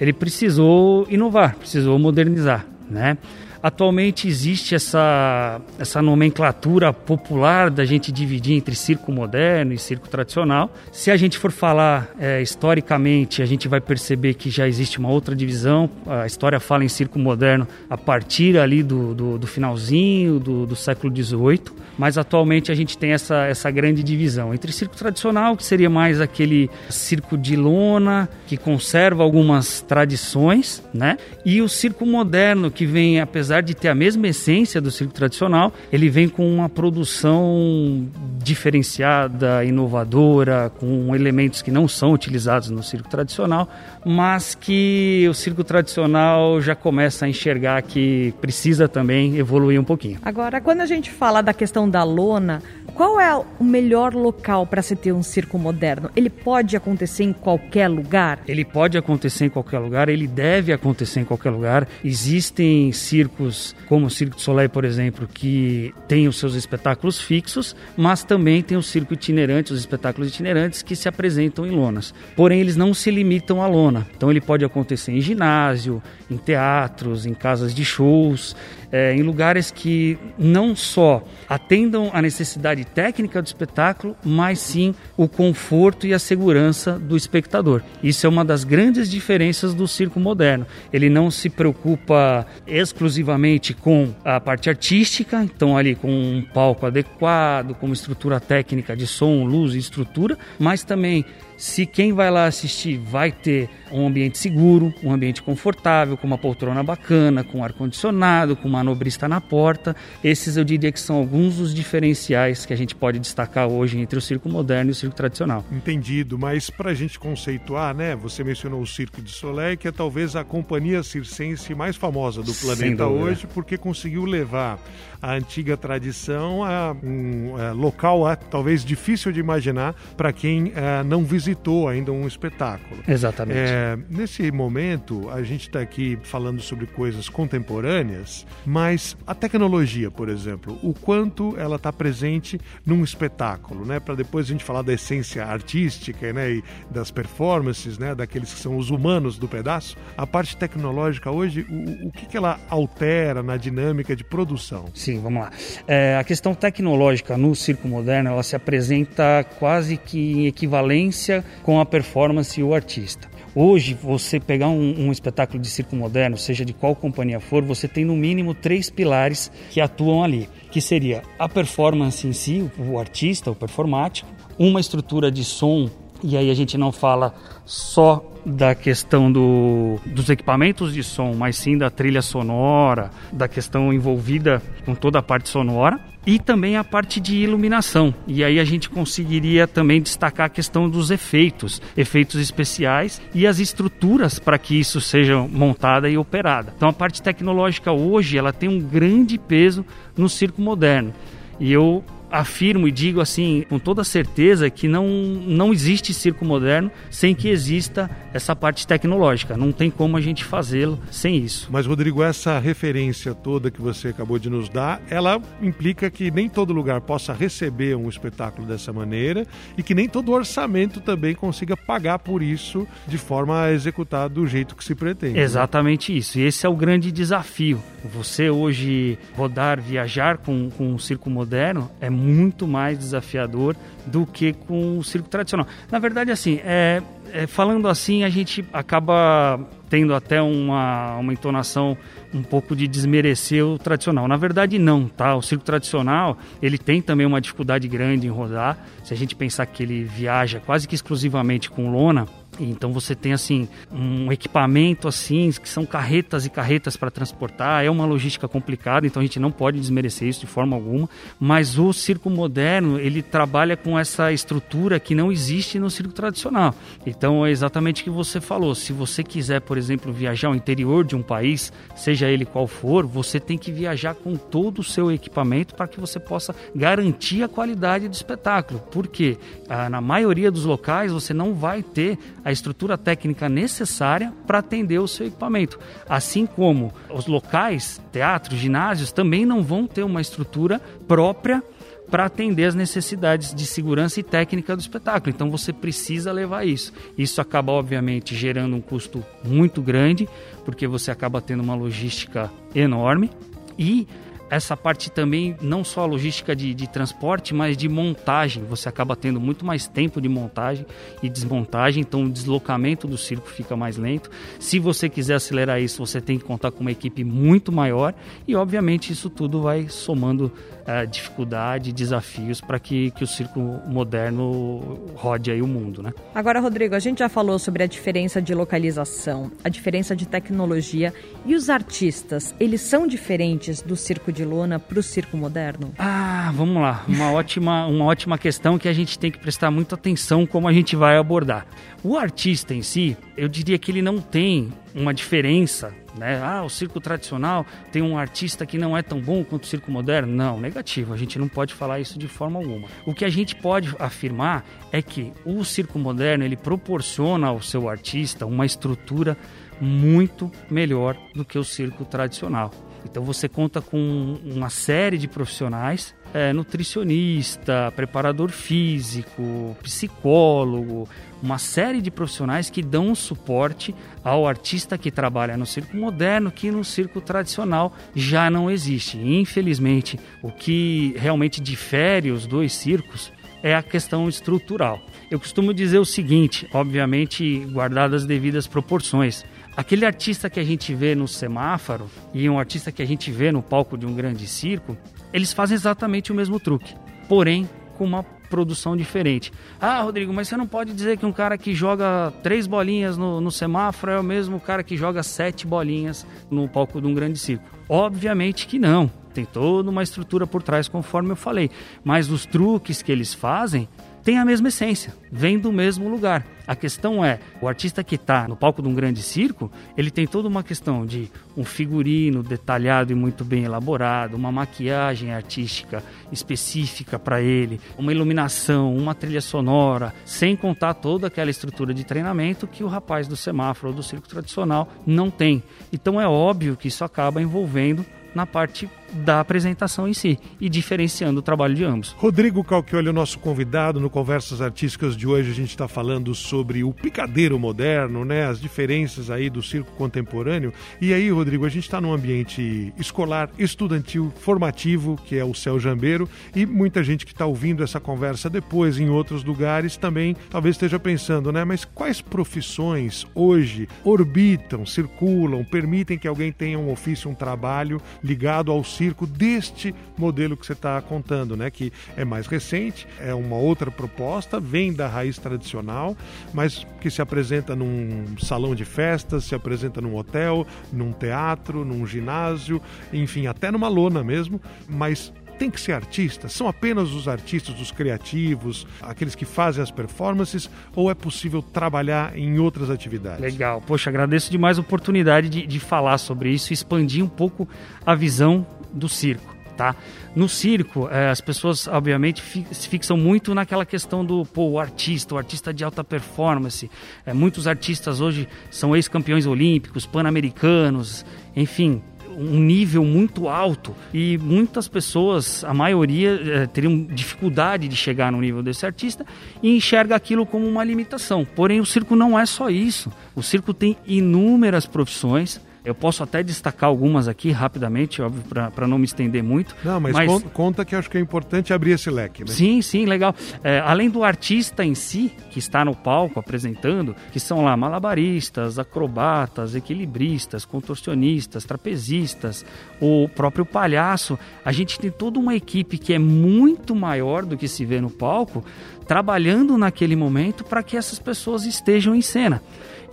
ele 0.00 0.12
precisou 0.12 1.08
inovar, 1.10 1.56
precisou 1.56 1.98
modernizar, 1.98 2.64
né? 2.88 3.18
Atualmente 3.62 4.28
existe 4.28 4.74
essa, 4.74 5.60
essa 5.78 6.02
nomenclatura 6.02 6.92
popular 6.92 7.70
da 7.70 7.84
gente 7.84 8.12
dividir 8.12 8.56
entre 8.56 8.74
circo 8.74 9.10
moderno 9.10 9.72
e 9.72 9.78
circo 9.78 10.08
tradicional. 10.08 10.70
Se 10.92 11.10
a 11.10 11.16
gente 11.16 11.38
for 11.38 11.50
falar 11.50 12.08
é, 12.18 12.42
historicamente, 12.42 13.42
a 13.42 13.46
gente 13.46 13.68
vai 13.68 13.80
perceber 13.80 14.34
que 14.34 14.50
já 14.50 14.68
existe 14.68 14.98
uma 14.98 15.08
outra 15.08 15.34
divisão. 15.34 15.90
A 16.06 16.26
história 16.26 16.60
fala 16.60 16.84
em 16.84 16.88
circo 16.88 17.18
moderno 17.18 17.66
a 17.88 17.96
partir 17.96 18.58
ali 18.58 18.82
do, 18.82 19.14
do, 19.14 19.38
do 19.38 19.46
finalzinho 19.46 20.38
do, 20.38 20.66
do 20.66 20.76
século 20.76 21.14
XVIII, 21.14 21.72
mas 21.98 22.18
atualmente 22.18 22.70
a 22.70 22.74
gente 22.74 22.96
tem 22.98 23.12
essa, 23.12 23.46
essa 23.46 23.70
grande 23.70 24.02
divisão 24.02 24.52
entre 24.52 24.72
circo 24.72 24.96
tradicional, 24.96 25.56
que 25.56 25.64
seria 25.64 25.88
mais 25.88 26.20
aquele 26.20 26.70
circo 26.88 27.36
de 27.36 27.56
lona, 27.56 28.28
que 28.46 28.56
conserva 28.56 29.22
algumas 29.22 29.80
tradições, 29.80 30.82
né? 30.92 31.16
e 31.44 31.62
o 31.62 31.68
circo 31.68 32.04
moderno, 32.04 32.70
que 32.70 32.84
vem, 32.84 33.20
apesar 33.20 33.45
apesar 33.46 33.60
de 33.60 33.74
ter 33.74 33.88
a 33.88 33.94
mesma 33.94 34.26
essência 34.26 34.80
do 34.80 34.90
circo 34.90 35.14
tradicional, 35.14 35.72
ele 35.92 36.08
vem 36.08 36.28
com 36.28 36.52
uma 36.52 36.68
produção 36.68 38.08
diferenciada, 38.42 39.64
inovadora, 39.64 40.70
com 40.80 41.14
elementos 41.14 41.62
que 41.62 41.70
não 41.70 41.86
são 41.86 42.12
utilizados 42.12 42.70
no 42.70 42.82
circo 42.82 43.08
tradicional, 43.08 43.68
mas 44.04 44.56
que 44.56 45.26
o 45.30 45.34
circo 45.34 45.62
tradicional 45.62 46.60
já 46.60 46.74
começa 46.74 47.24
a 47.24 47.28
enxergar 47.28 47.80
que 47.82 48.34
precisa 48.40 48.88
também 48.88 49.36
evoluir 49.36 49.80
um 49.80 49.84
pouquinho. 49.84 50.18
Agora, 50.22 50.60
quando 50.60 50.80
a 50.80 50.86
gente 50.86 51.10
fala 51.10 51.40
da 51.40 51.54
questão 51.54 51.88
da 51.88 52.02
lona, 52.02 52.62
qual 52.96 53.20
é 53.20 53.36
o 53.36 53.62
melhor 53.62 54.14
local 54.14 54.66
para 54.66 54.80
se 54.80 54.96
ter 54.96 55.12
um 55.12 55.22
circo 55.22 55.58
moderno? 55.58 56.10
Ele 56.16 56.30
pode 56.30 56.74
acontecer 56.78 57.24
em 57.24 57.32
qualquer 57.32 57.88
lugar? 57.88 58.40
Ele 58.48 58.64
pode 58.64 58.96
acontecer 58.96 59.44
em 59.44 59.48
qualquer 59.50 59.78
lugar, 59.78 60.08
ele 60.08 60.26
deve 60.26 60.72
acontecer 60.72 61.20
em 61.20 61.24
qualquer 61.24 61.50
lugar. 61.50 61.86
Existem 62.02 62.90
circos, 62.92 63.76
como 63.86 64.06
o 64.06 64.10
Circo 64.10 64.36
de 64.36 64.42
Soleil, 64.42 64.70
por 64.70 64.82
exemplo, 64.82 65.28
que 65.30 65.94
tem 66.08 66.26
os 66.26 66.38
seus 66.38 66.54
espetáculos 66.54 67.20
fixos, 67.20 67.76
mas 67.98 68.24
também 68.24 68.62
tem 68.62 68.78
o 68.78 68.82
circo 68.82 69.12
itinerante, 69.12 69.74
os 69.74 69.80
espetáculos 69.80 70.30
itinerantes 70.30 70.80
que 70.80 70.96
se 70.96 71.06
apresentam 71.06 71.66
em 71.66 71.70
lonas. 71.72 72.14
Porém, 72.34 72.60
eles 72.60 72.76
não 72.76 72.94
se 72.94 73.10
limitam 73.10 73.60
à 73.60 73.66
lona. 73.66 74.06
Então, 74.16 74.30
ele 74.30 74.40
pode 74.40 74.64
acontecer 74.64 75.12
em 75.12 75.20
ginásio, 75.20 76.02
em 76.30 76.38
teatros, 76.38 77.26
em 77.26 77.34
casas 77.34 77.74
de 77.74 77.84
shows, 77.84 78.56
é, 78.90 79.14
em 79.14 79.22
lugares 79.22 79.70
que 79.70 80.18
não 80.38 80.74
só 80.74 81.22
atendam 81.48 82.10
a 82.12 82.22
necessidade 82.22 82.84
técnica 82.84 83.42
do 83.42 83.46
espetáculo, 83.46 84.16
mas 84.24 84.58
sim 84.58 84.94
o 85.16 85.28
conforto 85.28 86.06
e 86.06 86.14
a 86.14 86.18
segurança 86.18 86.98
do 86.98 87.16
espectador. 87.16 87.82
Isso 88.02 88.26
é 88.26 88.28
uma 88.28 88.44
das 88.44 88.64
grandes 88.64 89.10
diferenças 89.10 89.74
do 89.74 89.86
circo 89.86 90.20
moderno. 90.20 90.66
Ele 90.92 91.08
não 91.08 91.30
se 91.30 91.48
preocupa 91.48 92.46
exclusivamente 92.66 93.74
com 93.74 94.12
a 94.24 94.40
parte 94.40 94.68
artística, 94.68 95.42
então 95.42 95.76
ali 95.76 95.94
com 95.94 96.10
um 96.10 96.42
palco 96.42 96.86
adequado, 96.86 97.74
com 97.74 97.86
uma 97.86 97.94
estrutura 97.94 98.40
técnica 98.40 98.96
de 98.96 99.06
som, 99.06 99.44
luz 99.44 99.74
e 99.74 99.78
estrutura, 99.78 100.38
mas 100.58 100.82
também 100.82 101.24
se 101.56 101.86
quem 101.86 102.12
vai 102.12 102.30
lá 102.30 102.46
assistir 102.46 102.98
vai 102.98 103.32
ter 103.32 103.68
um 103.90 104.06
ambiente 104.06 104.38
seguro, 104.38 104.92
um 105.02 105.12
ambiente 105.12 105.42
confortável, 105.42 106.16
com 106.16 106.26
uma 106.26 106.38
poltrona 106.38 106.82
bacana, 106.82 107.44
com 107.44 107.62
ar-condicionado, 107.62 108.56
com 108.56 108.68
uma 108.68 108.78
manobrista 108.78 109.26
na 109.26 109.40
porta. 109.40 109.96
Esses 110.22 110.56
eu 110.56 110.64
diria 110.64 110.92
que 110.92 111.00
são 111.00 111.16
alguns 111.16 111.56
dos 111.56 111.74
diferenciais 111.74 112.66
que 112.66 112.72
a 112.72 112.76
gente 112.76 112.94
pode 112.94 113.18
destacar 113.18 113.68
hoje 113.68 113.98
entre 113.98 114.18
o 114.18 114.22
circo 114.22 114.48
moderno 114.48 114.90
e 114.90 114.92
o 114.92 114.94
circo 114.94 115.16
tradicional. 115.16 115.64
Entendido, 115.72 116.38
mas 116.38 116.70
para 116.70 116.90
a 116.90 116.94
gente 116.94 117.18
conceituar, 117.18 117.94
né? 117.94 118.14
Você 118.16 118.44
mencionou 118.44 118.80
o 118.80 118.86
Circo 118.86 119.22
de 119.22 119.30
Soleil, 119.30 119.76
que 119.76 119.88
é 119.88 119.92
talvez 119.92 120.36
a 120.36 120.44
companhia 120.44 121.02
circense 121.02 121.74
mais 121.74 121.96
famosa 121.96 122.42
do 122.42 122.54
planeta 122.54 123.06
hoje, 123.06 123.46
porque 123.46 123.76
conseguiu 123.76 124.24
levar 124.24 124.78
a 125.22 125.34
antiga 125.34 125.76
tradição 125.76 126.64
a 126.64 126.94
um 127.02 127.56
a, 127.56 127.72
local 127.72 128.26
a, 128.26 128.36
talvez 128.36 128.84
difícil 128.84 129.32
de 129.32 129.40
imaginar 129.40 129.94
para 130.16 130.32
quem 130.32 130.72
a, 130.76 131.02
não 131.02 131.24
visitou 131.46 131.88
ainda 131.88 132.10
um 132.10 132.26
espetáculo. 132.26 133.02
Exatamente. 133.06 133.58
É, 133.58 133.96
nesse 134.10 134.50
momento, 134.50 135.30
a 135.30 135.42
gente 135.42 135.68
está 135.68 135.80
aqui 135.80 136.18
falando 136.24 136.60
sobre 136.60 136.86
coisas 136.86 137.28
contemporâneas, 137.28 138.44
mas 138.64 139.16
a 139.26 139.34
tecnologia, 139.34 140.10
por 140.10 140.28
exemplo, 140.28 140.78
o 140.82 140.92
quanto 140.92 141.56
ela 141.56 141.76
está 141.76 141.92
presente 141.92 142.60
num 142.84 143.04
espetáculo, 143.04 143.84
né? 143.84 144.00
Para 144.00 144.16
depois 144.16 144.46
a 144.46 144.48
gente 144.48 144.64
falar 144.64 144.82
da 144.82 144.92
essência 144.92 145.44
artística, 145.44 146.32
né? 146.32 146.50
E 146.50 146.64
das 146.90 147.10
performances, 147.10 147.96
né? 147.96 148.14
Daqueles 148.14 148.52
que 148.52 148.60
são 148.60 148.76
os 148.76 148.90
humanos 148.90 149.38
do 149.38 149.46
pedaço. 149.46 149.96
A 150.16 150.26
parte 150.26 150.56
tecnológica 150.56 151.30
hoje, 151.30 151.64
o, 151.70 152.08
o 152.08 152.12
que, 152.12 152.26
que 152.26 152.36
ela 152.36 152.58
altera 152.68 153.42
na 153.42 153.56
dinâmica 153.56 154.16
de 154.16 154.24
produção? 154.24 154.86
Sim, 154.94 155.20
vamos 155.20 155.42
lá. 155.42 155.50
É, 155.86 156.16
a 156.16 156.24
questão 156.24 156.54
tecnológica 156.54 157.36
no 157.36 157.54
circo 157.54 157.86
moderno, 157.86 158.30
ela 158.30 158.42
se 158.42 158.56
apresenta 158.56 159.44
quase 159.58 159.96
que 159.96 160.32
em 160.32 160.46
equivalência 160.46 161.35
com 161.62 161.80
a 161.80 161.86
performance 161.86 162.60
e 162.60 162.62
o 162.62 162.74
artista. 162.74 163.28
Hoje, 163.54 163.94
você 163.94 164.38
pegar 164.38 164.68
um, 164.68 165.06
um, 165.06 165.10
espetáculo 165.10 165.58
de 165.58 165.68
circo 165.70 165.96
moderno, 165.96 166.36
seja 166.36 166.62
de 166.62 166.74
qual 166.74 166.94
companhia 166.94 167.40
for, 167.40 167.62
você 167.62 167.88
tem 167.88 168.04
no 168.04 168.14
mínimo 168.14 168.52
três 168.52 168.90
pilares 168.90 169.50
que 169.70 169.80
atuam 169.80 170.22
ali, 170.22 170.46
que 170.70 170.80
seria 170.80 171.22
a 171.38 171.48
performance 171.48 172.26
em 172.26 172.34
si, 172.34 172.70
o 172.78 172.98
artista, 172.98 173.50
o 173.50 173.54
performático, 173.54 174.28
uma 174.58 174.78
estrutura 174.78 175.30
de 175.30 175.42
som, 175.42 175.88
e 176.28 176.36
aí 176.36 176.50
a 176.50 176.54
gente 176.54 176.76
não 176.76 176.90
fala 176.90 177.32
só 177.64 178.20
da 178.44 178.74
questão 178.74 179.30
do, 179.30 180.00
dos 180.04 180.28
equipamentos 180.28 180.92
de 180.92 181.04
som, 181.04 181.34
mas 181.34 181.56
sim 181.56 181.78
da 181.78 181.88
trilha 181.88 182.20
sonora, 182.20 183.12
da 183.32 183.46
questão 183.46 183.92
envolvida 183.92 184.60
com 184.84 184.92
toda 184.92 185.20
a 185.20 185.22
parte 185.22 185.48
sonora 185.48 186.00
e 186.26 186.40
também 186.40 186.76
a 186.76 186.82
parte 186.82 187.20
de 187.20 187.36
iluminação. 187.36 188.12
E 188.26 188.42
aí 188.42 188.58
a 188.58 188.64
gente 188.64 188.90
conseguiria 188.90 189.68
também 189.68 190.02
destacar 190.02 190.46
a 190.46 190.50
questão 190.50 190.90
dos 190.90 191.12
efeitos, 191.12 191.80
efeitos 191.96 192.40
especiais 192.40 193.22
e 193.32 193.46
as 193.46 193.60
estruturas 193.60 194.40
para 194.40 194.58
que 194.58 194.78
isso 194.80 195.00
seja 195.00 195.38
montada 195.38 196.10
e 196.10 196.18
operada. 196.18 196.74
Então 196.76 196.88
a 196.88 196.92
parte 196.92 197.22
tecnológica 197.22 197.92
hoje 197.92 198.36
ela 198.36 198.52
tem 198.52 198.68
um 198.68 198.80
grande 198.80 199.38
peso 199.38 199.86
no 200.16 200.28
circo 200.28 200.60
moderno. 200.60 201.14
E 201.60 201.72
eu 201.72 202.02
afirmo 202.30 202.88
e 202.88 202.92
digo 202.92 203.20
assim 203.20 203.64
com 203.68 203.78
toda 203.78 204.04
certeza 204.04 204.68
que 204.70 204.88
não, 204.88 205.06
não 205.06 205.72
existe 205.72 206.12
circo 206.12 206.44
moderno 206.44 206.90
sem 207.10 207.34
que 207.34 207.48
exista 207.48 208.10
essa 208.32 208.54
parte 208.54 208.86
tecnológica. 208.86 209.56
Não 209.56 209.72
tem 209.72 209.90
como 209.90 210.16
a 210.16 210.20
gente 210.20 210.44
fazê-lo 210.44 210.98
sem 211.10 211.36
isso. 211.36 211.68
Mas, 211.70 211.86
Rodrigo, 211.86 212.22
essa 212.22 212.58
referência 212.58 213.34
toda 213.34 213.70
que 213.70 213.80
você 213.80 214.08
acabou 214.08 214.38
de 214.38 214.50
nos 214.50 214.68
dar, 214.68 215.00
ela 215.08 215.40
implica 215.62 216.10
que 216.10 216.30
nem 216.30 216.48
todo 216.48 216.72
lugar 216.72 217.00
possa 217.00 217.32
receber 217.32 217.96
um 217.96 218.08
espetáculo 218.08 218.66
dessa 218.66 218.92
maneira 218.92 219.46
e 219.76 219.82
que 219.82 219.94
nem 219.94 220.08
todo 220.08 220.32
orçamento 220.32 221.00
também 221.00 221.34
consiga 221.34 221.76
pagar 221.76 222.18
por 222.18 222.42
isso 222.42 222.86
de 223.06 223.18
forma 223.18 223.62
a 223.62 223.72
executar 223.72 224.28
do 224.28 224.46
jeito 224.46 224.76
que 224.76 224.84
se 224.84 224.94
pretende. 224.94 225.34
Né? 225.34 225.42
Exatamente 225.42 226.12
né? 226.12 226.18
isso. 226.18 226.38
E 226.38 226.42
esse 226.42 226.66
é 226.66 226.68
o 226.68 226.76
grande 226.76 227.10
desafio. 227.10 227.82
Você 228.06 228.50
hoje 228.50 229.18
rodar, 229.36 229.80
viajar 229.80 230.38
com, 230.38 230.70
com 230.70 230.88
um 230.94 230.98
circo 230.98 231.28
moderno 231.28 231.90
é 232.00 232.08
muito 232.10 232.66
mais 232.66 232.98
desafiador 232.98 233.76
do 234.06 234.24
que 234.24 234.52
com 234.52 234.98
o 234.98 235.04
circo 235.04 235.28
tradicional. 235.28 235.66
Na 235.90 235.98
verdade, 235.98 236.30
assim, 236.30 236.60
é, 236.64 237.02
é, 237.32 237.46
falando 237.46 237.88
assim, 237.88 238.24
a 238.24 238.28
gente 238.28 238.64
acaba 238.72 239.60
tendo 239.88 240.14
até 240.14 240.40
uma, 240.42 241.16
uma 241.16 241.32
entonação 241.32 241.96
um 242.34 242.42
pouco 242.42 242.74
de 242.74 242.88
desmerecer 242.88 243.64
o 243.64 243.78
tradicional. 243.78 244.26
Na 244.26 244.36
verdade, 244.36 244.78
não, 244.78 245.08
tá? 245.08 245.34
O 245.36 245.42
circo 245.42 245.64
tradicional, 245.64 246.36
ele 246.60 246.78
tem 246.78 247.00
também 247.00 247.26
uma 247.26 247.40
dificuldade 247.40 247.86
grande 247.88 248.26
em 248.26 248.30
rodar. 248.30 248.78
Se 249.04 249.14
a 249.14 249.16
gente 249.16 249.34
pensar 249.34 249.66
que 249.66 249.82
ele 249.82 250.04
viaja 250.04 250.60
quase 250.64 250.88
que 250.88 250.94
exclusivamente 250.94 251.70
com 251.70 251.90
lona, 251.90 252.26
então 252.60 252.92
você 252.92 253.14
tem 253.14 253.32
assim 253.32 253.68
um 253.92 254.32
equipamento 254.32 255.08
assim 255.08 255.50
que 255.50 255.68
são 255.68 255.84
carretas 255.84 256.46
e 256.46 256.50
carretas 256.50 256.96
para 256.96 257.10
transportar, 257.10 257.84
é 257.84 257.90
uma 257.90 258.06
logística 258.06 258.48
complicada, 258.48 259.06
então 259.06 259.20
a 259.20 259.24
gente 259.24 259.38
não 259.38 259.50
pode 259.50 259.78
desmerecer 259.78 260.28
isso 260.28 260.40
de 260.40 260.46
forma 260.46 260.76
alguma, 260.76 261.08
mas 261.38 261.78
o 261.78 261.92
circo 261.92 262.30
moderno, 262.30 262.98
ele 262.98 263.22
trabalha 263.22 263.76
com 263.76 263.98
essa 263.98 264.32
estrutura 264.32 264.98
que 264.98 265.14
não 265.14 265.30
existe 265.30 265.78
no 265.78 265.90
circo 265.90 266.12
tradicional. 266.12 266.74
Então 267.06 267.44
é 267.44 267.50
exatamente 267.50 268.02
o 268.02 268.04
que 268.04 268.10
você 268.10 268.40
falou, 268.40 268.74
se 268.74 268.92
você 268.92 269.22
quiser, 269.22 269.60
por 269.60 269.78
exemplo, 269.78 270.12
viajar 270.12 270.48
ao 270.48 270.54
interior 270.54 271.04
de 271.04 271.16
um 271.16 271.22
país, 271.22 271.72
seja 271.94 272.28
ele 272.28 272.44
qual 272.44 272.66
for, 272.66 273.06
você 273.06 273.38
tem 273.38 273.58
que 273.58 273.72
viajar 273.72 274.14
com 274.14 274.36
todo 274.36 274.80
o 274.80 274.84
seu 274.84 275.10
equipamento 275.10 275.74
para 275.74 275.88
que 275.88 276.00
você 276.00 276.18
possa 276.18 276.54
garantir 276.74 277.42
a 277.42 277.48
qualidade 277.48 278.08
do 278.08 278.14
espetáculo. 278.14 278.80
Porque 278.90 279.38
ah, 279.68 279.88
na 279.88 280.00
maioria 280.00 280.50
dos 280.50 280.64
locais 280.64 281.12
você 281.12 281.32
não 281.32 281.54
vai 281.54 281.82
ter 281.82 282.18
a 282.46 282.52
estrutura 282.52 282.96
técnica 282.96 283.48
necessária 283.48 284.32
para 284.46 284.60
atender 284.60 285.00
o 285.00 285.08
seu 285.08 285.26
equipamento. 285.26 285.80
Assim 286.08 286.46
como 286.46 286.92
os 287.12 287.26
locais, 287.26 288.00
teatros, 288.12 288.60
ginásios, 288.60 289.10
também 289.10 289.44
não 289.44 289.64
vão 289.64 289.84
ter 289.84 290.04
uma 290.04 290.20
estrutura 290.20 290.80
própria 291.08 291.60
para 292.08 292.26
atender 292.26 292.66
as 292.66 292.74
necessidades 292.76 293.52
de 293.52 293.66
segurança 293.66 294.20
e 294.20 294.22
técnica 294.22 294.76
do 294.76 294.80
espetáculo. 294.80 295.34
Então 295.34 295.50
você 295.50 295.72
precisa 295.72 296.30
levar 296.30 296.64
isso. 296.64 296.92
Isso 297.18 297.40
acaba, 297.40 297.72
obviamente, 297.72 298.36
gerando 298.36 298.76
um 298.76 298.80
custo 298.80 299.24
muito 299.42 299.82
grande, 299.82 300.28
porque 300.64 300.86
você 300.86 301.10
acaba 301.10 301.40
tendo 301.40 301.64
uma 301.64 301.74
logística 301.74 302.48
enorme 302.72 303.28
e 303.76 304.06
essa 304.48 304.76
parte 304.76 305.10
também, 305.10 305.56
não 305.60 305.82
só 305.82 306.02
a 306.02 306.06
logística 306.06 306.54
de, 306.54 306.72
de, 306.74 306.88
transporte, 306.88 307.54
mas 307.54 307.76
de 307.76 307.88
montagem. 307.88 308.64
Você 308.64 308.88
acaba 308.88 309.16
tendo 309.16 309.40
muito 309.40 309.64
mais 309.64 309.86
tempo 309.86 310.20
de 310.20 310.28
montagem 310.28 310.86
e 311.22 311.28
desmontagem, 311.28 312.02
então 312.02 312.24
o 312.24 312.30
deslocamento 312.30 313.06
do 313.06 313.18
circo 313.18 313.48
fica 313.48 313.76
mais 313.76 313.96
lento. 313.96 314.30
Se 314.58 314.78
você 314.78 315.08
quiser 315.08 315.34
acelerar 315.34 315.80
isso, 315.80 316.04
você 316.04 316.20
tem 316.20 316.38
que 316.38 316.44
contar 316.44 316.70
com 316.70 316.80
uma 316.80 316.92
equipe 316.92 317.24
muito 317.24 317.72
maior 317.72 318.14
e, 318.46 318.54
obviamente, 318.54 319.12
isso 319.12 319.28
tudo 319.28 319.62
vai 319.62 319.88
somando 319.88 320.52
uh, 320.86 321.06
dificuldade, 321.06 321.92
desafios 321.92 322.60
para 322.60 322.78
que, 322.78 323.10
que 323.12 323.24
o 323.24 323.26
circo 323.26 323.60
moderno 323.86 324.98
rode 325.14 325.50
aí 325.50 325.60
o 325.60 325.66
mundo, 325.66 326.02
né? 326.02 326.14
Agora, 326.34 326.60
Rodrigo, 326.60 326.94
a 326.94 326.98
gente 326.98 327.18
já 327.18 327.28
falou 327.28 327.58
sobre 327.58 327.82
a 327.82 327.86
diferença 327.86 328.40
de 328.40 328.54
localização, 328.54 329.50
a 329.64 329.68
diferença 329.68 330.14
de 330.14 330.26
tecnologia 330.26 331.12
e 331.44 331.54
os 331.54 331.68
artistas, 331.68 332.54
eles 332.60 332.80
são 332.80 333.06
diferentes 333.06 333.82
do 333.82 333.96
circo 333.96 334.32
de 334.36 334.44
lona 334.44 334.78
para 334.78 334.98
o 334.98 335.02
circo 335.02 335.34
moderno? 335.34 335.94
Ah, 335.98 336.52
vamos 336.54 336.82
lá, 336.82 337.02
uma 337.08 337.32
ótima, 337.32 337.86
uma 337.86 338.04
ótima 338.04 338.36
questão 338.36 338.78
que 338.78 338.86
a 338.86 338.92
gente 338.92 339.18
tem 339.18 339.30
que 339.30 339.38
prestar 339.38 339.70
muita 339.70 339.94
atenção 339.94 340.46
como 340.46 340.68
a 340.68 340.72
gente 340.72 340.94
vai 340.94 341.16
abordar. 341.16 341.66
O 342.04 342.18
artista 342.18 342.74
em 342.74 342.82
si, 342.82 343.16
eu 343.34 343.48
diria 343.48 343.78
que 343.78 343.90
ele 343.90 344.02
não 344.02 344.18
tem 344.18 344.70
uma 344.94 345.14
diferença, 345.14 345.92
né? 346.18 346.38
Ah, 346.42 346.62
o 346.62 346.68
circo 346.68 347.00
tradicional 347.00 347.64
tem 347.90 348.02
um 348.02 348.18
artista 348.18 348.66
que 348.66 348.76
não 348.76 348.96
é 348.96 349.02
tão 349.02 349.20
bom 349.20 349.42
quanto 349.42 349.64
o 349.64 349.66
circo 349.66 349.90
moderno. 349.90 350.32
Não, 350.32 350.60
negativo. 350.60 351.12
A 351.12 351.16
gente 351.16 351.38
não 351.38 351.48
pode 351.48 351.74
falar 351.74 351.98
isso 352.00 352.18
de 352.18 352.28
forma 352.28 352.58
alguma. 352.58 352.88
O 353.04 353.14
que 353.14 353.24
a 353.24 353.28
gente 353.28 353.56
pode 353.56 353.94
afirmar 353.98 354.64
é 354.92 355.02
que 355.02 355.32
o 355.44 355.64
circo 355.64 355.98
moderno 355.98 356.44
ele 356.44 356.56
proporciona 356.56 357.48
ao 357.48 357.60
seu 357.60 357.88
artista 357.88 358.46
uma 358.46 358.64
estrutura 358.64 359.36
muito 359.80 360.50
melhor 360.70 361.16
do 361.34 361.44
que 361.44 361.58
o 361.58 361.64
circo 361.64 362.04
tradicional. 362.04 362.70
Então 363.06 363.24
você 363.24 363.48
conta 363.48 363.80
com 363.80 364.36
uma 364.44 364.68
série 364.68 365.16
de 365.16 365.28
profissionais 365.28 366.14
é, 366.34 366.52
nutricionista, 366.52 367.92
preparador 367.94 368.50
físico, 368.50 369.76
psicólogo, 369.82 371.08
uma 371.42 371.56
série 371.56 372.02
de 372.02 372.10
profissionais 372.10 372.68
que 372.68 372.82
dão 372.82 373.14
suporte 373.14 373.94
ao 374.24 374.46
artista 374.46 374.98
que 374.98 375.10
trabalha 375.10 375.56
no 375.56 375.64
circo 375.64 375.96
moderno, 375.96 376.50
que 376.50 376.70
no 376.70 376.84
circo 376.84 377.20
tradicional 377.20 377.94
já 378.14 378.50
não 378.50 378.70
existe. 378.70 379.16
Infelizmente, 379.16 380.18
o 380.42 380.50
que 380.50 381.14
realmente 381.16 381.60
difere 381.60 382.30
os 382.30 382.46
dois 382.46 382.74
circos 382.74 383.32
é 383.62 383.74
a 383.74 383.82
questão 383.82 384.28
estrutural. 384.28 385.00
Eu 385.30 385.40
costumo 385.40 385.72
dizer 385.72 385.98
o 385.98 386.04
seguinte, 386.04 386.68
obviamente 386.72 387.60
guardadas 387.72 388.22
as 388.22 388.28
devidas 388.28 388.66
proporções. 388.66 389.44
Aquele 389.76 390.06
artista 390.06 390.48
que 390.48 390.58
a 390.58 390.64
gente 390.64 390.94
vê 390.94 391.14
no 391.14 391.28
semáforo 391.28 392.08
e 392.32 392.48
um 392.48 392.58
artista 392.58 392.90
que 392.90 393.02
a 393.02 393.06
gente 393.06 393.30
vê 393.30 393.52
no 393.52 393.62
palco 393.62 393.98
de 393.98 394.06
um 394.06 394.14
grande 394.14 394.46
circo, 394.46 394.96
eles 395.34 395.52
fazem 395.52 395.74
exatamente 395.74 396.32
o 396.32 396.34
mesmo 396.34 396.58
truque, 396.58 396.94
porém 397.28 397.68
com 397.98 398.04
uma 398.04 398.22
produção 398.22 398.96
diferente. 398.96 399.52
Ah, 399.78 400.00
Rodrigo, 400.00 400.32
mas 400.32 400.48
você 400.48 400.56
não 400.56 400.66
pode 400.66 400.94
dizer 400.94 401.18
que 401.18 401.26
um 401.26 401.32
cara 401.32 401.58
que 401.58 401.74
joga 401.74 402.32
três 402.42 402.66
bolinhas 402.66 403.18
no, 403.18 403.38
no 403.38 403.50
semáforo 403.50 404.12
é 404.12 404.20
o 404.20 404.24
mesmo 404.24 404.58
cara 404.58 404.82
que 404.82 404.96
joga 404.96 405.22
sete 405.22 405.66
bolinhas 405.66 406.26
no 406.50 406.66
palco 406.68 406.98
de 406.98 407.06
um 407.06 407.12
grande 407.12 407.38
circo. 407.38 407.64
Obviamente 407.86 408.66
que 408.66 408.78
não. 408.78 409.10
Tem 409.34 409.44
toda 409.44 409.90
uma 409.90 410.02
estrutura 410.02 410.46
por 410.46 410.62
trás, 410.62 410.88
conforme 410.88 411.32
eu 411.32 411.36
falei. 411.36 411.70
Mas 412.02 412.30
os 412.30 412.46
truques 412.46 413.02
que 413.02 413.12
eles 413.12 413.34
fazem 413.34 413.86
tem 414.26 414.38
a 414.38 414.44
mesma 414.44 414.66
essência, 414.66 415.14
vem 415.30 415.56
do 415.56 415.72
mesmo 415.72 416.08
lugar. 416.08 416.44
A 416.66 416.74
questão 416.74 417.24
é, 417.24 417.38
o 417.60 417.68
artista 417.68 418.02
que 418.02 418.16
está 418.16 418.48
no 418.48 418.56
palco 418.56 418.82
de 418.82 418.88
um 418.88 418.92
grande 418.92 419.22
circo, 419.22 419.70
ele 419.96 420.10
tem 420.10 420.26
toda 420.26 420.48
uma 420.48 420.64
questão 420.64 421.06
de 421.06 421.30
um 421.56 421.64
figurino 421.64 422.42
detalhado 422.42 423.12
e 423.12 423.14
muito 423.14 423.44
bem 423.44 423.62
elaborado, 423.62 424.34
uma 424.34 424.50
maquiagem 424.50 425.32
artística 425.32 426.02
específica 426.32 427.20
para 427.20 427.40
ele, 427.40 427.80
uma 427.96 428.10
iluminação, 428.10 428.96
uma 428.96 429.14
trilha 429.14 429.40
sonora, 429.40 430.12
sem 430.24 430.56
contar 430.56 430.94
toda 430.94 431.28
aquela 431.28 431.48
estrutura 431.48 431.94
de 431.94 432.02
treinamento 432.02 432.66
que 432.66 432.82
o 432.82 432.88
rapaz 432.88 433.28
do 433.28 433.36
semáforo 433.36 433.90
ou 433.90 433.94
do 433.94 434.02
circo 434.02 434.28
tradicional 434.28 434.88
não 435.06 435.30
tem. 435.30 435.62
Então 435.92 436.20
é 436.20 436.26
óbvio 436.26 436.76
que 436.76 436.88
isso 436.88 437.04
acaba 437.04 437.40
envolvendo 437.40 438.04
na 438.34 438.44
parte 438.44 438.90
da 439.12 439.40
apresentação 439.40 440.08
em 440.08 440.14
si 440.14 440.38
e 440.60 440.68
diferenciando 440.68 441.40
o 441.40 441.42
trabalho 441.42 441.74
de 441.74 441.84
ambos. 441.84 442.14
Rodrigo 442.18 442.62
Calquioli, 442.62 443.08
o 443.08 443.12
nosso 443.12 443.38
convidado 443.38 444.00
no 444.00 444.10
Conversas 444.10 444.60
Artísticas 444.60 445.16
de 445.16 445.26
hoje, 445.26 445.50
a 445.50 445.54
gente 445.54 445.70
está 445.70 445.88
falando 445.88 446.34
sobre 446.34 446.82
o 446.84 446.92
picadeiro 446.92 447.58
moderno, 447.58 448.24
né, 448.24 448.46
as 448.46 448.60
diferenças 448.60 449.30
aí 449.30 449.48
do 449.48 449.62
circo 449.62 449.92
contemporâneo. 449.92 450.72
E 451.00 451.12
aí, 451.12 451.30
Rodrigo, 451.30 451.64
a 451.64 451.68
gente 451.68 451.84
está 451.84 452.00
num 452.00 452.12
ambiente 452.12 452.92
escolar, 452.98 453.50
estudantil, 453.58 454.32
formativo, 454.40 455.18
que 455.24 455.36
é 455.36 455.44
o 455.44 455.54
Céu 455.54 455.78
Jambeiro, 455.78 456.28
e 456.54 456.66
muita 456.66 457.02
gente 457.02 457.24
que 457.24 457.32
está 457.32 457.46
ouvindo 457.46 457.82
essa 457.82 458.00
conversa 458.00 458.48
depois 458.48 458.98
em 458.98 459.08
outros 459.08 459.44
lugares 459.44 459.96
também 459.96 460.36
talvez 460.50 460.74
esteja 460.74 460.98
pensando, 460.98 461.52
né, 461.52 461.64
mas 461.64 461.84
quais 461.84 462.20
profissões 462.20 463.26
hoje 463.34 463.88
orbitam, 464.04 464.86
circulam, 464.86 465.64
permitem 465.64 466.18
que 466.18 466.28
alguém 466.28 466.52
tenha 466.52 466.78
um 466.78 466.90
ofício, 466.90 467.30
um 467.30 467.34
trabalho 467.34 468.00
ligado 468.22 468.70
ao 468.70 468.82
circo 468.96 469.26
deste 469.26 469.94
modelo 470.16 470.56
que 470.56 470.64
você 470.64 470.72
está 470.72 471.00
contando, 471.00 471.56
né? 471.56 471.70
Que 471.70 471.92
é 472.16 472.24
mais 472.24 472.46
recente, 472.46 473.06
é 473.20 473.34
uma 473.34 473.56
outra 473.56 473.90
proposta, 473.90 474.58
vem 474.58 474.92
da 474.92 475.06
raiz 475.06 475.38
tradicional, 475.38 476.16
mas 476.52 476.86
que 477.00 477.10
se 477.10 477.20
apresenta 477.20 477.76
num 477.76 478.36
salão 478.38 478.74
de 478.74 478.84
festas, 478.84 479.44
se 479.44 479.54
apresenta 479.54 480.00
num 480.00 480.16
hotel, 480.16 480.66
num 480.92 481.12
teatro, 481.12 481.84
num 481.84 482.06
ginásio, 482.06 482.80
enfim, 483.12 483.46
até 483.46 483.70
numa 483.70 483.88
lona 483.88 484.22
mesmo, 484.24 484.60
mas 484.88 485.32
tem 485.58 485.70
que 485.70 485.80
ser 485.80 485.92
artista? 485.92 486.48
São 486.48 486.68
apenas 486.68 487.12
os 487.12 487.28
artistas, 487.28 487.80
os 487.80 487.90
criativos, 487.90 488.86
aqueles 489.00 489.34
que 489.34 489.44
fazem 489.44 489.82
as 489.82 489.90
performances, 489.90 490.70
ou 490.94 491.10
é 491.10 491.14
possível 491.14 491.62
trabalhar 491.62 492.36
em 492.36 492.58
outras 492.58 492.90
atividades? 492.90 493.40
Legal. 493.40 493.80
Poxa, 493.80 494.10
agradeço 494.10 494.50
demais 494.50 494.78
a 494.78 494.80
oportunidade 494.80 495.48
de, 495.48 495.66
de 495.66 495.80
falar 495.80 496.18
sobre 496.18 496.50
isso 496.50 496.72
expandir 496.72 497.24
um 497.24 497.28
pouco 497.28 497.68
a 498.04 498.14
visão 498.14 498.66
do 498.92 499.08
circo. 499.08 499.54
tá? 499.76 499.94
No 500.34 500.48
circo, 500.48 501.08
é, 501.10 501.30
as 501.30 501.40
pessoas, 501.40 501.86
obviamente, 501.86 502.42
fi, 502.42 502.66
se 502.70 502.88
fixam 502.88 503.16
muito 503.16 503.54
naquela 503.54 503.84
questão 503.84 504.24
do, 504.24 504.44
pô, 504.44 504.70
o 504.70 504.78
artista, 504.78 505.34
o 505.34 505.38
artista 505.38 505.72
de 505.72 505.84
alta 505.84 506.02
performance. 506.02 506.90
É, 507.24 507.32
muitos 507.32 507.66
artistas 507.66 508.20
hoje 508.20 508.48
são 508.70 508.96
ex-campeões 508.96 509.46
olímpicos, 509.46 510.06
pan-americanos, 510.06 511.24
enfim, 511.54 512.02
um 512.36 512.60
nível 512.60 513.02
muito 513.02 513.48
alto 513.48 513.96
e 514.12 514.36
muitas 514.36 514.86
pessoas, 514.86 515.64
a 515.64 515.72
maioria, 515.72 516.38
é, 516.44 516.66
teriam 516.66 517.04
dificuldade 517.04 517.88
de 517.88 517.96
chegar 517.96 518.30
no 518.30 518.40
nível 518.40 518.62
desse 518.62 518.84
artista 518.84 519.24
e 519.62 519.74
enxerga 519.74 520.14
aquilo 520.14 520.44
como 520.44 520.66
uma 520.66 520.84
limitação. 520.84 521.46
Porém, 521.46 521.80
o 521.80 521.86
circo 521.86 522.14
não 522.14 522.38
é 522.38 522.44
só 522.44 522.68
isso. 522.68 523.10
O 523.34 523.42
circo 523.42 523.72
tem 523.72 523.96
inúmeras 524.06 524.86
profissões 524.86 525.60
eu 525.86 525.94
posso 525.94 526.20
até 526.20 526.42
destacar 526.42 526.88
algumas 526.88 527.28
aqui 527.28 527.52
rapidamente, 527.52 528.20
óbvio, 528.20 528.42
para 528.74 528.88
não 528.88 528.98
me 528.98 529.04
estender 529.04 529.40
muito. 529.40 529.76
Não, 529.84 530.00
mas, 530.00 530.12
mas... 530.12 530.42
conta 530.52 530.84
que 530.84 530.96
acho 530.96 531.08
que 531.08 531.16
é 531.16 531.20
importante 531.20 531.72
abrir 531.72 531.92
esse 531.92 532.10
leque. 532.10 532.42
Né? 532.42 532.50
Sim, 532.50 532.82
sim, 532.82 533.06
legal. 533.06 533.32
É, 533.62 533.78
além 533.78 534.10
do 534.10 534.24
artista 534.24 534.84
em 534.84 534.96
si, 534.96 535.32
que 535.48 535.60
está 535.60 535.84
no 535.84 535.94
palco 535.94 536.40
apresentando, 536.40 537.14
que 537.30 537.38
são 537.38 537.62
lá 537.62 537.76
malabaristas, 537.76 538.80
acrobatas, 538.80 539.76
equilibristas, 539.76 540.64
contorcionistas, 540.64 541.64
trapezistas, 541.64 542.66
o 543.00 543.28
próprio 543.28 543.64
palhaço, 543.64 544.36
a 544.64 544.72
gente 544.72 544.98
tem 544.98 545.12
toda 545.12 545.38
uma 545.38 545.54
equipe 545.54 545.98
que 545.98 546.12
é 546.12 546.18
muito 546.18 546.96
maior 546.96 547.44
do 547.44 547.56
que 547.56 547.68
se 547.68 547.84
vê 547.84 548.00
no 548.00 548.10
palco, 548.10 548.64
trabalhando 549.06 549.78
naquele 549.78 550.16
momento 550.16 550.64
para 550.64 550.82
que 550.82 550.96
essas 550.96 551.20
pessoas 551.20 551.64
estejam 551.64 552.12
em 552.12 552.22
cena. 552.22 552.60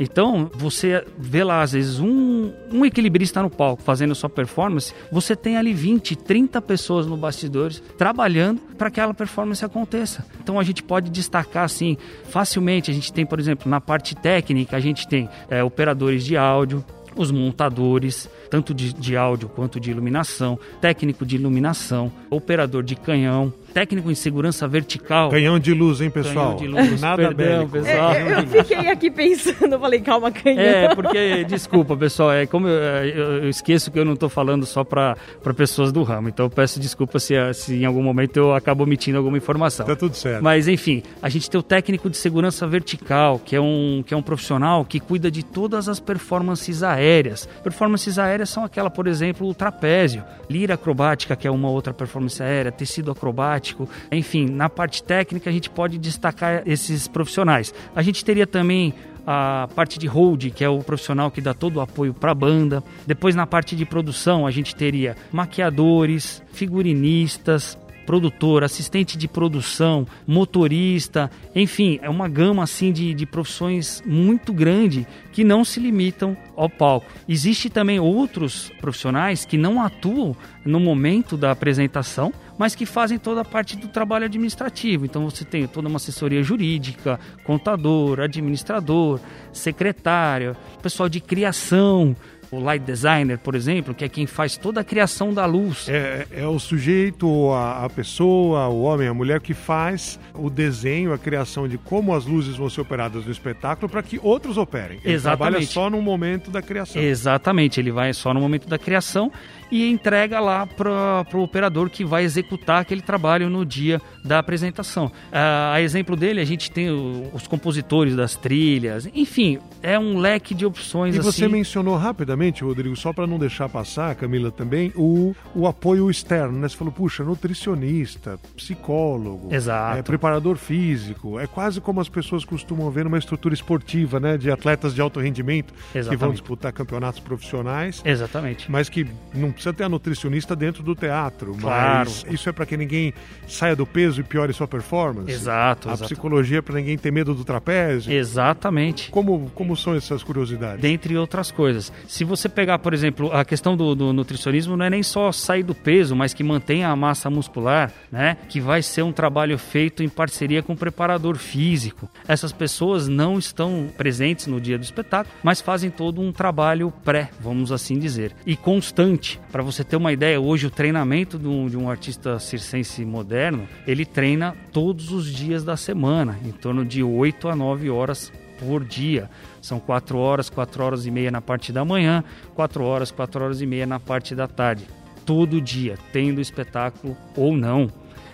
Então, 0.03 0.51
você 0.53 1.05
vê 1.17 1.43
lá, 1.43 1.62
às 1.62 1.72
vezes, 1.72 2.00
um, 2.00 2.51
um 2.72 2.86
equilibrista 2.86 3.41
no 3.41 3.50
palco 3.50 3.81
fazendo 3.81 4.13
sua 4.13 4.29
performance, 4.29 4.93
você 5.12 5.36
tem 5.36 5.57
ali 5.57 5.74
20, 5.74 6.15
30 6.15 6.62
pessoas 6.62 7.07
no 7.07 7.17
bastidores 7.17 7.81
trabalhando 7.98 8.60
para 8.77 8.91
que 8.91 9.00
aquela 9.00 9.13
performance 9.13 9.63
aconteça. 9.63 10.25
Então, 10.41 10.60
a 10.60 10.63
gente 10.63 10.83
pode 10.83 11.10
destacar, 11.10 11.63
assim, 11.63 11.98
facilmente. 12.29 12.91
A 12.91 12.93
gente 12.93 13.12
tem, 13.12 13.25
por 13.25 13.39
exemplo, 13.39 13.69
na 13.69 13.81
parte 13.81 14.15
técnica, 14.15 14.77
a 14.77 14.79
gente 14.79 15.07
tem 15.07 15.29
é, 15.50 15.63
operadores 15.63 16.24
de 16.24 16.38
áudio, 16.38 16.83
os 17.15 17.31
montadores, 17.31 18.29
tanto 18.53 18.72
de, 18.72 18.93
de 18.93 19.17
áudio 19.17 19.50
quanto 19.50 19.79
de 19.79 19.89
iluminação, 19.89 20.60
técnico 20.79 21.25
de 21.25 21.38
iluminação, 21.38 22.12
operador 22.29 22.83
de 22.83 22.95
canhão, 22.95 23.51
técnico 23.74 24.12
em 24.12 24.15
segurança 24.15 24.67
vertical. 24.67 25.31
Canhão 25.31 25.57
de 25.57 25.74
luz, 25.74 26.00
hein, 26.00 26.12
pessoal? 26.12 26.55
Canhão 26.55 26.75
de 26.75 26.89
luz, 26.89 27.01
Nada 27.01 27.33
perdão, 27.33 27.67
pessoal. 27.67 28.13
É, 28.13 28.39
eu 28.39 28.48
fiquei 28.48 28.88
aqui 28.91 29.10
pensando, 29.10 29.79
falei, 29.79 30.00
calma, 30.01 30.31
canhão. 30.31 30.60
É, 30.60 30.93
porque, 30.93 31.43
desculpa, 31.45 31.98
pessoal, 31.98 32.31
é 32.31 32.45
como 32.45 32.67
eu, 32.67 33.43
eu, 33.43 33.50
esqueço 33.50 33.89
que 33.89 33.98
eu 33.98 34.05
não 34.05 34.13
estou 34.13 34.29
falando 34.29 34.67
só 34.67 34.83
para 34.83 35.17
pessoas 35.57 35.91
do 35.91 36.03
ramo, 36.03 36.29
então 36.29 36.45
eu 36.45 36.50
peço 36.51 36.79
desculpa 36.79 37.17
se, 37.17 37.33
se 37.55 37.74
em 37.74 37.86
algum 37.86 38.03
momento 38.03 38.38
eu 38.38 38.53
acabo 38.53 38.83
omitindo 38.83 39.17
alguma 39.17 39.38
informação. 39.38 39.88
Tá 39.88 39.95
tudo 39.95 40.15
certo. 40.15 40.43
Mas, 40.43 40.67
enfim, 40.67 41.01
a 41.24 41.27
gente 41.27 41.50
tem 41.50 41.60
o 41.60 41.63
técnico 41.63 42.07
de 42.07 42.17
segurança 42.17 42.67
vertical, 42.67 43.39
que 43.43 43.55
é 43.55 43.62
um, 43.62 44.03
que 44.05 44.13
é 44.13 44.17
um 44.17 44.22
profissional 44.22 44.86
que 44.86 45.00
cuida 45.00 45.31
de 45.31 45.43
todas 45.43 45.89
as 45.89 46.00
performances 46.00 46.83
aéreas. 46.83 47.50
Performances 47.63 48.19
aéreas 48.19 48.42
são 48.45 48.63
aquela, 48.63 48.89
por 48.89 49.07
exemplo, 49.07 49.47
o 49.47 49.53
trapézio, 49.53 50.23
lira 50.50 50.75
acrobática, 50.75 51.35
que 51.35 51.47
é 51.47 51.51
uma 51.51 51.69
outra 51.69 51.93
performance 51.93 52.41
aérea, 52.41 52.71
tecido 52.71 53.12
acrobático, 53.12 53.89
enfim, 54.12 54.45
na 54.45 54.69
parte 54.69 55.03
técnica 55.03 55.50
a 55.50 55.53
gente 55.53 55.69
pode 55.69 55.97
destacar 55.97 56.63
esses 56.65 57.07
profissionais. 57.07 57.73
A 57.95 58.01
gente 58.01 58.23
teria 58.23 58.47
também 58.47 58.93
a 59.25 59.69
parte 59.73 59.97
de 59.97 60.07
hold, 60.07 60.51
que 60.51 60.63
é 60.63 60.69
o 60.69 60.79
profissional 60.79 61.31
que 61.31 61.41
dá 61.41 61.53
todo 61.53 61.77
o 61.77 61.81
apoio 61.81 62.13
para 62.13 62.31
a 62.31 62.35
banda. 62.35 62.83
Depois 63.07 63.35
na 63.35 63.47
parte 63.47 63.75
de 63.75 63.85
produção 63.85 64.45
a 64.45 64.51
gente 64.51 64.75
teria 64.75 65.15
maquiadores, 65.31 66.43
figurinistas, 66.51 67.77
produtor, 68.05 68.63
assistente 68.63 69.17
de 69.17 69.27
produção, 69.27 70.05
motorista, 70.27 71.29
enfim, 71.55 72.00
é 72.01 72.10
uma 72.10 72.27
gama 72.27 72.63
assim 72.63 72.91
de, 72.91 73.13
de 73.13 73.25
profissões 73.25 74.01
muito 74.05 74.53
grande 74.53 75.07
que 75.31 75.43
não 75.43 75.63
se 75.63 75.79
limitam 75.79 76.38
ao 76.55 76.69
palco. 76.69 77.07
Existe 77.27 77.69
também 77.69 78.00
outros 78.00 78.72
profissionais 78.79 79.45
que 79.45 79.57
não 79.57 79.81
atuam 79.81 80.36
no 80.65 80.79
momento 80.79 81.36
da 81.36 81.51
apresentação, 81.51 82.33
mas 82.57 82.75
que 82.75 82.86
fazem 82.86 83.17
toda 83.17 83.41
a 83.41 83.45
parte 83.45 83.75
do 83.75 83.88
trabalho 83.88 84.25
administrativo. 84.25 85.05
Então 85.05 85.29
você 85.29 85.43
tem 85.43 85.67
toda 85.67 85.88
uma 85.88 85.98
assessoria 85.98 86.43
jurídica, 86.43 87.19
contador, 87.43 88.19
administrador, 88.19 89.19
secretário, 89.51 90.55
pessoal 90.81 91.10
de 91.10 91.19
criação, 91.19 92.15
o 92.53 92.60
light 92.60 92.83
designer, 92.83 93.38
por 93.38 93.55
exemplo, 93.55 93.93
que 93.93 94.05
é 94.05 94.10
quem 94.10 94.25
faz 94.25 94.57
toda 94.57 94.81
a 94.81 94.83
criação 94.83 95.33
da 95.33 95.45
luz. 95.45 95.88
É, 95.89 96.27
é 96.31 96.48
o 96.48 96.60
sujeito, 96.60 97.51
a, 97.51 97.86
a, 97.86 97.89
pessoa, 97.89 98.67
o 98.67 98.83
homem, 98.83 99.07
a 99.07 99.13
mulher 99.13 99.39
que 99.41 99.53
faz 99.53 100.19
o 100.33 100.50
desenho, 100.50 101.13
a 101.13 101.17
criação 101.17 101.67
de 101.67 101.77
como 101.77 102.13
as 102.13 102.25
luzes 102.25 102.55
vão 102.55 102.69
ser 102.69 102.81
operadas 102.81 103.25
no 103.25 103.31
espetáculo 103.31 103.89
para 103.89 104.03
que 104.03 104.19
outros 104.22 104.57
operem. 104.57 105.00
Ele 105.03 105.13
Exatamente. 105.13 105.51
trabalha 105.51 105.67
só 105.67 105.89
no 105.89 106.01
momento 106.01 106.51
da 106.51 106.62
criação. 106.62 107.01
Exatamente, 107.01 107.79
ele 107.79 107.91
vai 107.91 108.13
só 108.13 108.33
no 108.33 108.39
momento 108.39 108.67
da 108.67 108.77
criação 108.77 109.31
e 109.72 109.89
entrega 109.89 110.39
lá 110.39 110.65
para 110.65 111.25
o 111.34 111.41
operador 111.41 111.89
que 111.89 112.03
vai 112.03 112.24
executar 112.24 112.82
aquele 112.82 113.01
trabalho 113.01 113.50
no 113.50 113.65
dia 113.65 114.01
da 114.24 114.39
apresentação. 114.39 115.08
Uh, 115.08 115.74
a 115.74 115.82
exemplo 115.82 116.15
dele, 116.15 116.41
a 116.41 116.46
gente 116.46 116.72
tem 116.72 116.89
o, 116.89 117.29
os 117.34 117.48
compositores 117.48 118.15
das 118.15 118.36
trilhas, 118.36 119.08
enfim, 119.13 119.60
é 119.82 119.98
um 119.98 120.17
leque 120.17 120.53
de 120.53 120.65
opções. 120.65 121.15
E 121.15 121.20
assim. 121.20 121.32
você 121.32 121.48
mencionou 121.48 121.96
rapidamente, 121.98 122.63
Rodrigo, 122.63 122.96
só 122.96 123.12
para 123.13 123.27
não 123.27 123.38
deixar 123.38 123.70
passar, 123.70 124.15
Camila, 124.15 124.51
também, 124.51 124.91
o, 124.96 125.36
o 125.55 125.67
apoio 125.67 126.10
externo, 126.10 126.60
né? 126.60 126.67
Você 126.67 126.77
falou, 126.77 126.93
puxa, 126.93 127.24
nutricionista, 127.24 128.39
psicólogo, 128.55 129.53
Exato. 129.53 130.00
É, 130.00 130.01
preparador 130.01 130.58
físico, 130.58 131.39
é 131.39 131.48
quase 131.48 131.82
como 131.82 132.00
as 132.00 132.10
pessoas 132.10 132.46
costumam 132.46 132.89
ver 132.89 133.03
numa 133.03 133.17
estrutura 133.17 133.53
esportiva, 133.53 134.20
né? 134.20 134.38
De 134.38 134.51
atletas 134.51 134.93
de 134.93 135.01
alto 135.01 135.20
rendimento 135.20 135.74
Exatamente. 135.93 136.10
que 136.10 136.15
vão 136.15 136.32
disputar 136.32 136.72
campeonatos 136.74 137.20
profissionais. 137.20 138.01
Exatamente. 138.05 138.72
Mas 138.72 138.89
que 138.89 139.08
não 139.34 139.51
precisa 139.53 139.74
ter 139.74 139.83
a 139.83 139.89
nutricionista 139.89 140.55
dentro 140.55 140.83
do 140.83 140.95
teatro, 140.95 141.55
claro. 141.60 142.10
mas 142.10 142.25
isso 142.29 142.50
é 142.50 142.51
para 142.51 142.65
que 142.65 142.75
ninguém 142.75 143.13
saia 143.48 143.75
do 143.75 143.86
peso 143.86 144.22
e 144.22 144.24
piore 144.24 144.53
sua 144.53 144.67
performance. 144.67 145.31
Exato. 145.31 145.89
A 145.89 145.93
exato. 145.93 146.10
psicologia 146.10 146.60
é 146.60 146.62
para 146.62 146.75
ninguém 146.75 146.98
ter 146.98 147.12
medo 147.12 147.33
do 147.33 147.43
trapézio. 147.43 148.12
Exatamente. 148.12 149.10
Como, 149.12 149.51
como 149.53 149.75
são 149.75 149.95
essas 149.95 150.24
curiosidades? 150.24 150.81
Dentre 150.81 151.17
outras 151.17 151.51
coisas. 151.51 151.91
Se 152.07 152.24
você 152.24 152.50
pegar, 152.50 152.79
por 152.79 152.93
exemplo, 152.93 153.31
a 153.31 153.45
questão 153.45 153.77
do, 153.77 153.95
do 153.95 154.13
nutricionismo, 154.13 154.75
não 154.75 154.86
é 154.86 154.89
nem 154.89 155.03
só 155.03 155.31
sair 155.31 155.63
do 155.63 155.75
peso, 155.75 156.15
mas 156.15 156.33
que 156.33 156.43
mantenha 156.43 156.89
a 156.89 156.95
massa 156.95 157.29
muscular, 157.29 157.91
né? 158.12 158.38
Que 158.50 158.60
vai 158.60 158.81
ser 158.81 159.03
um 159.03 159.12
trabalho 159.12 159.57
feito 159.57 160.03
em 160.03 160.10
parceria 160.10 160.63
com 160.63 160.74
o 160.74 160.77
preparador 160.77 161.38
físico. 161.38 162.10
Essas 162.27 162.51
pessoas 162.51 163.07
não 163.07 163.38
estão 163.38 163.89
presentes 163.98 164.48
no 164.48 164.60
dia 164.60 164.77
do 164.77 164.83
espetáculo, 164.83 165.36
mas 165.43 165.62
fazem 165.62 165.89
todo 165.89 166.22
um 166.22 166.31
trabalho 166.31 166.91
pré, 167.03 167.29
vamos 167.39 167.72
assim 167.72 168.00
dizer, 168.00 168.36
e 168.45 168.55
constante 168.55 169.39
para 169.53 169.62
você 169.62 169.83
ter 169.83 169.95
uma 169.98 170.12
ideia, 170.12 170.41
hoje 170.41 170.65
o 170.65 170.72
treinamento 170.72 171.38
de 171.38 171.48
um, 171.48 171.69
de 171.69 171.77
um, 171.77 171.88
artista 171.88 172.39
circense 172.39 173.05
moderno, 173.05 173.67
ele 173.86 174.03
treina 174.03 174.57
todos 174.72 175.12
os 175.12 175.31
dias 175.31 175.63
da 175.63 175.77
semana, 175.77 176.39
em 176.43 176.51
torno 176.51 176.83
de 176.83 177.03
8 177.03 177.50
a 177.50 177.55
9 177.55 177.88
horas 177.91 178.33
por 178.57 178.83
dia. 178.83 179.29
São 179.62 179.79
4 179.79 180.17
horas, 180.17 180.50
4 180.50 180.83
horas 180.83 181.05
e 181.05 181.12
meia 181.12 181.29
na 181.29 181.39
parte 181.39 181.72
da 181.72 181.86
manhã, 181.86 182.24
4 182.55 182.83
horas, 182.83 183.12
4 183.12 183.43
horas 183.43 183.62
e 183.62 183.67
meia 183.67 183.86
na 183.86 184.00
parte 184.00 184.33
da 184.33 184.48
tarde. 184.48 184.88
Todo 185.24 185.62
dia, 185.62 186.00
tendo 186.12 186.41
espetáculo 186.41 187.15
ou 187.38 187.55
não. 187.55 187.91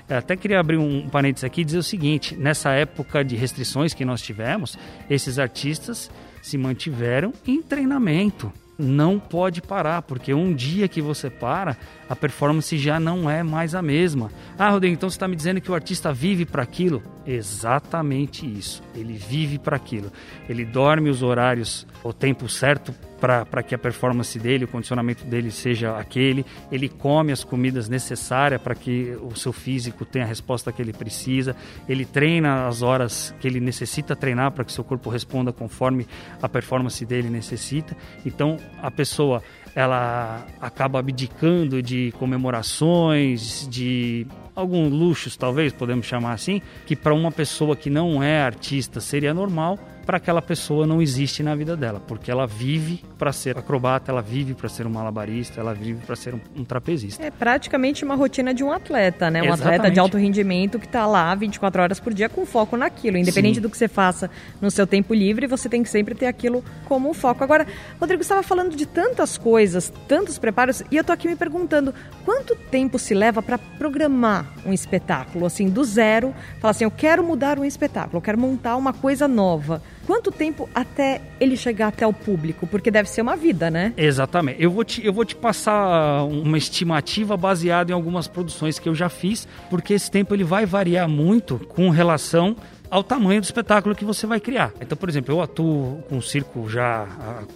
Eu 0.07 0.19
até 0.19 0.37
queria 0.37 0.61
abrir 0.61 0.77
um 0.77 1.09
parênteses 1.09 1.43
aqui 1.43 1.61
e 1.61 1.65
dizer 1.65 1.79
o 1.79 1.83
seguinte: 1.83 2.37
nessa 2.37 2.71
época 2.71 3.25
de 3.25 3.35
restrições 3.35 3.93
que 3.93 4.05
nós 4.05 4.21
tivemos, 4.21 4.77
esses 5.09 5.37
artistas 5.37 6.09
se 6.41 6.57
mantiveram 6.57 7.33
em 7.45 7.61
treinamento 7.61 8.53
não 8.79 9.19
pode 9.19 9.61
parar, 9.61 10.01
porque 10.01 10.33
um 10.33 10.53
dia 10.53 10.87
que 10.87 11.01
você 11.01 11.29
para, 11.29 11.75
a 12.09 12.15
performance 12.15 12.75
já 12.77 12.99
não 12.99 13.29
é 13.29 13.43
mais 13.43 13.75
a 13.75 13.81
mesma. 13.81 14.31
Ah, 14.57 14.71
Rodrigo, 14.71 14.95
então 14.95 15.09
você 15.09 15.15
está 15.15 15.27
me 15.27 15.35
dizendo 15.35 15.61
que 15.61 15.71
o 15.71 15.75
artista 15.75 16.11
vive 16.11 16.43
para 16.43 16.63
aquilo? 16.63 17.03
Exatamente 17.25 18.45
isso. 18.45 18.81
Ele 18.95 19.13
vive 19.13 19.59
para 19.59 19.75
aquilo. 19.75 20.11
Ele 20.49 20.65
dorme 20.65 21.09
os 21.09 21.21
horários, 21.21 21.85
o 22.03 22.11
tempo 22.11 22.49
certo 22.49 22.93
para 23.19 23.61
que 23.61 23.75
a 23.75 23.77
performance 23.77 24.39
dele, 24.39 24.63
o 24.63 24.67
condicionamento 24.67 25.25
dele 25.25 25.51
seja 25.51 25.97
aquele. 25.97 26.45
Ele 26.71 26.87
come 26.87 27.31
as 27.31 27.43
comidas 27.43 27.89
necessárias 27.89 28.61
para 28.61 28.73
que 28.73 29.15
o 29.21 29.35
seu 29.35 29.51
físico 29.51 30.05
tenha 30.05 30.25
a 30.25 30.27
resposta 30.27 30.71
que 30.71 30.81
ele 30.81 30.93
precisa. 30.93 31.55
Ele 31.87 32.05
treina 32.05 32.67
as 32.67 32.81
horas 32.81 33.35
que 33.39 33.47
ele 33.47 33.59
necessita 33.59 34.15
treinar 34.15 34.51
para 34.51 34.63
que 34.63 34.71
seu 34.71 34.83
corpo 34.83 35.09
responda 35.09 35.51
conforme 35.51 36.07
a 36.41 36.47
performance 36.47 37.05
dele 37.05 37.29
necessita. 37.29 37.95
Então, 38.25 38.57
a 38.81 38.89
pessoa 38.89 39.43
ela 39.75 40.45
acaba 40.61 40.99
abdicando 40.99 41.81
de 41.81 42.11
comemorações, 42.17 43.67
de 43.69 44.25
alguns 44.55 44.91
luxos, 44.91 45.37
talvez 45.37 45.73
podemos 45.73 46.05
chamar 46.05 46.33
assim, 46.33 46.61
que 46.85 46.95
para 46.95 47.13
uma 47.13 47.31
pessoa 47.31 47.75
que 47.75 47.89
não 47.89 48.21
é 48.21 48.41
artista 48.41 48.99
seria 48.99 49.33
normal, 49.33 49.79
para 50.09 50.17
aquela 50.17 50.41
pessoa 50.41 50.87
não 50.87 51.03
existe 51.03 51.43
na 51.43 51.53
vida 51.53 51.77
dela, 51.77 51.99
porque 51.99 52.31
ela 52.31 52.47
vive 52.47 53.03
para 53.15 53.31
ser 53.31 53.59
acrobata, 53.59 54.11
ela 54.11 54.23
vive 54.23 54.55
para 54.55 54.67
ser 54.67 54.87
um 54.87 54.89
malabarista, 54.89 55.61
ela 55.61 55.71
vive 55.71 56.03
para 56.03 56.15
ser 56.15 56.33
um, 56.33 56.39
um, 56.55 56.63
trapezista. 56.63 57.23
É 57.23 57.29
praticamente 57.29 58.03
uma 58.03 58.15
rotina 58.15 58.51
de 58.51 58.63
um 58.63 58.71
atleta, 58.71 59.29
né? 59.29 59.39
Um 59.43 59.45
Exatamente. 59.45 59.75
atleta 59.75 59.93
de 59.93 59.99
alto 59.99 60.17
rendimento 60.17 60.79
que 60.79 60.87
está 60.87 61.05
lá 61.05 61.35
24 61.35 61.83
horas 61.83 61.99
por 61.99 62.11
dia 62.11 62.27
com 62.27 62.43
foco 62.43 62.75
naquilo. 62.75 63.17
Independente 63.17 63.57
Sim. 63.57 63.61
do 63.61 63.69
que 63.69 63.77
você 63.77 63.87
faça 63.87 64.31
no 64.59 64.71
seu 64.71 64.87
tempo 64.87 65.13
livre, 65.13 65.45
você 65.45 65.69
tem 65.69 65.83
que 65.83 65.89
sempre 65.89 66.15
ter 66.15 66.25
aquilo 66.25 66.65
como 66.85 67.07
um 67.07 67.13
foco. 67.13 67.43
Agora, 67.43 67.67
Rodrigo 67.99 68.23
estava 68.23 68.41
falando 68.41 68.75
de 68.75 68.87
tantas 68.87 69.37
coisas, 69.37 69.93
tantos 70.07 70.39
preparos, 70.39 70.81
e 70.89 70.97
eu 70.97 71.03
tô 71.03 71.11
aqui 71.13 71.27
me 71.27 71.35
perguntando 71.35 71.93
quanto 72.25 72.55
tempo 72.55 72.97
se 72.97 73.13
leva 73.13 73.43
para 73.43 73.59
programar 73.59 74.38
um 74.65 74.73
espetáculo, 74.73 75.45
assim, 75.45 75.69
do 75.69 75.83
zero, 75.83 76.33
falar 76.59 76.71
assim, 76.71 76.83
eu 76.83 76.91
quero 76.91 77.23
mudar 77.23 77.57
um 77.59 77.65
espetáculo, 77.65 78.17
eu 78.17 78.21
quero 78.21 78.39
montar 78.39 78.75
uma 78.75 78.93
coisa 78.93 79.27
nova 79.27 79.81
quanto 80.09 80.31
tempo 80.31 80.67
até 80.73 81.21
ele 81.39 81.55
chegar 81.55 81.89
até 81.89 82.07
o 82.07 82.11
público? 82.11 82.65
Porque 82.65 82.89
deve 82.89 83.07
ser 83.07 83.21
uma 83.21 83.35
vida, 83.35 83.69
né? 83.69 83.93
Exatamente. 83.95 84.59
Eu 84.59 84.71
vou 84.71 84.83
te, 84.83 85.05
eu 85.05 85.13
vou 85.13 85.23
te 85.23 85.35
passar 85.35 86.23
uma 86.23 86.57
estimativa 86.57 87.37
baseada 87.37 87.91
em 87.91 87.93
algumas 87.93 88.27
produções 88.27 88.79
que 88.79 88.89
eu 88.89 88.95
já 88.95 89.07
fiz, 89.07 89.47
porque 89.69 89.93
esse 89.93 90.09
tempo 90.09 90.33
ele 90.33 90.43
vai 90.43 90.65
variar 90.65 91.07
muito 91.07 91.59
com 91.59 91.91
relação 91.91 92.55
ao 92.89 93.03
tamanho 93.03 93.39
do 93.39 93.43
espetáculo 93.43 93.95
que 93.95 94.03
você 94.03 94.25
vai 94.25 94.39
criar. 94.39 94.73
Então, 94.81 94.97
por 94.97 95.07
exemplo, 95.09 95.33
eu 95.33 95.41
atuo 95.41 96.03
com 96.09 96.17
o 96.17 96.21
circo 96.21 96.69
já 96.69 97.07